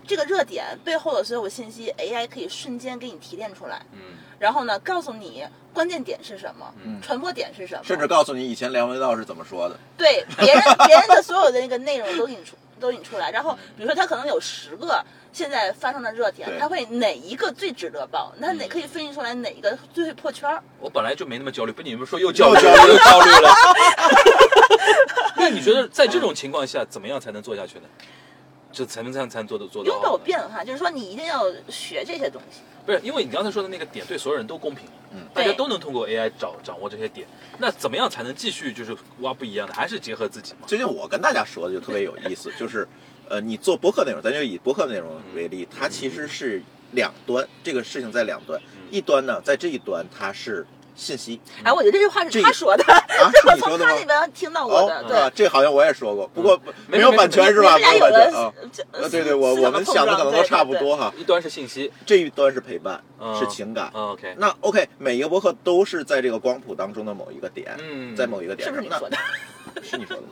[0.09, 4.01] 这个热点背后的所有信息，AI 可以瞬间给你提炼出来，嗯
[4.39, 5.45] 然后呢，告诉你
[5.75, 9.79] 关键点是什么，嗯传播点是什么，甚至告诉你以前梁文道是怎么说的。
[9.97, 18.33] 对别人别人的所有的那个内容都给你出都给你出来，然后比如说他可能有十个现在发生的热点，他会哪一个最值得报？
[18.41, 20.63] 他哪嗯可以分析出来哪一个最会破圈儿？
[20.81, 23.51] 我本来就没那么焦虑，被你们说又焦虑又焦虑又焦虑了。
[25.37, 27.85] 那你觉得在这种情况下，怎么样才能做下去呢？
[28.79, 30.19] 这才能这样才能做的做拥抱到。
[30.19, 32.61] 变化，就是说你一定要学这些东西。
[32.87, 37.27] 不是，因为你刚才说的那个点对所有人都公平，嗯大家都能通过 AI 掌掌握这些点。
[37.59, 39.75] 那怎么样才能继续就是挖不一样的？
[39.75, 40.61] 还是结合自己嘛？
[40.65, 42.87] 最近我跟大家说的就特别有意思，就是，
[43.29, 46.63] 呃，你做博客内容，咱就以博客内容为例，它其实是
[46.93, 48.61] 两端，这个事情在两端，
[48.93, 50.65] 一端呢，在这一端它是
[50.99, 53.93] 信息哎，我觉得这句话是他说的，啊，是我从是你说的吗？
[53.93, 55.21] 他那边听到过哦，的。
[55.21, 57.77] 啊对，这好像我也说过，不过没没有版权是吧？
[57.77, 58.53] 你们俩有没版权啊。
[58.93, 60.75] 呃，对对，我我们想的可能都差不。
[60.75, 61.13] 多哈。
[61.17, 63.93] 一端是信息，这一端是陪伴，嗯是情感。
[64.37, 68.75] 那 OK，每一个博客都是在这个光谱当中的某一个点，嗯在某一个点上。
[68.75, 69.17] 是不是你说的？
[69.83, 70.23] 是你说的。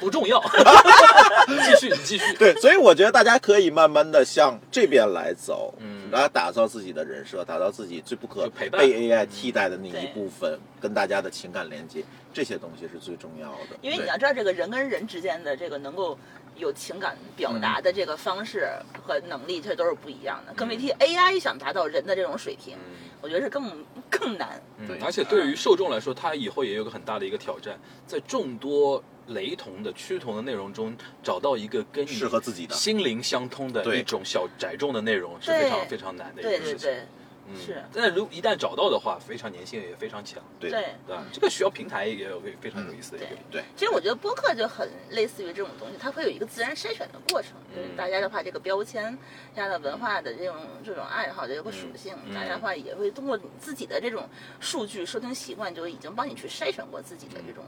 [0.00, 0.42] 不重要。
[1.46, 2.34] 继续，你继续。
[2.34, 13.76] 对，所以我觉得大家可以慢慢的向这边来走，嗯然后打造自己的人设，打造自己最不可被 AI 替代的那一部分，跟大家的情感连接，这些东西是最重要的。
[13.80, 16.18] 因为你要知道，这个人跟人之间的这个能够
[16.56, 18.68] 有情感表嗯达的这个方式
[19.02, 20.52] 和能力，这都是不一样的。
[20.54, 24.60] 更别提 AI 想达到人的这种水平，嗯我觉得是更更难。
[24.86, 36.88] 对嗯而且对于受众来说，他以后也有个很大的一个挑战，在众多雷同的趋同的内容中，找到一个跟你适合自己的心灵相通的一种小窄众的内容，是非常非常难的一对对个事情。
[36.88, 37.02] 对，
[37.48, 40.82] 嗯是但如一旦找到的话，非常粘性也非常强，对对。
[41.06, 41.24] 对吧？
[41.32, 43.60] 这个需要平台也有个非常有意思的一个对。
[43.60, 47.52] 对，其实我觉得播客就很类似于这种东西，它会有一个自然筛选的过程。
[47.74, 49.16] 就是嗯大家的话，这个标签、
[49.54, 57.64] 大家的文化的这种这种爱好的这个属性，嗯大家的话也会通过自己的这种数据、收听习惯，就已经帮你去筛选过自己的这种、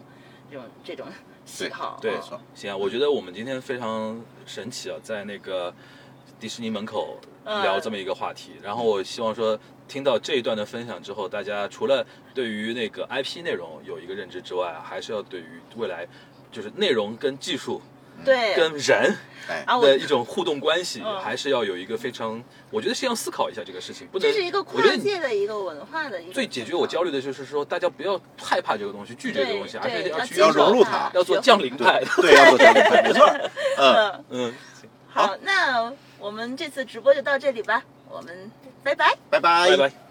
[0.50, 1.06] 这种、这种
[1.44, 1.98] 喜好。
[2.00, 5.74] 对嗯，行啊，我觉得我们今天非常神奇啊，在那个
[6.40, 8.52] 迪士尼门口嗯聊这么一个话题。
[8.62, 16.06] 然后我希望说，听到这一段的分享之后，大家除了对于那个 IP 内容有一个认知之外，还是要对于未来
[16.50, 17.80] 就是内容跟技术
[18.24, 19.16] 对，跟人
[19.48, 32.06] 哎，啊，我的一种互动关系，嗯还是要有一个非常，我觉得是要思考一下这个事情，不能这是一个跨界的一个文化的一个最解决我焦虑的就是说，大家不要害怕这个东西，拒绝这个东西，而对是要去要融入它要做降临派的。
[32.20, 33.26] 对，要做降临派，没错。
[33.78, 34.54] 嗯， 嗯，嗯，
[35.08, 38.50] 好，那我们这次直播就到这里吧，我们
[38.82, 39.16] 拜拜。
[39.30, 40.07] 拜拜拜拜。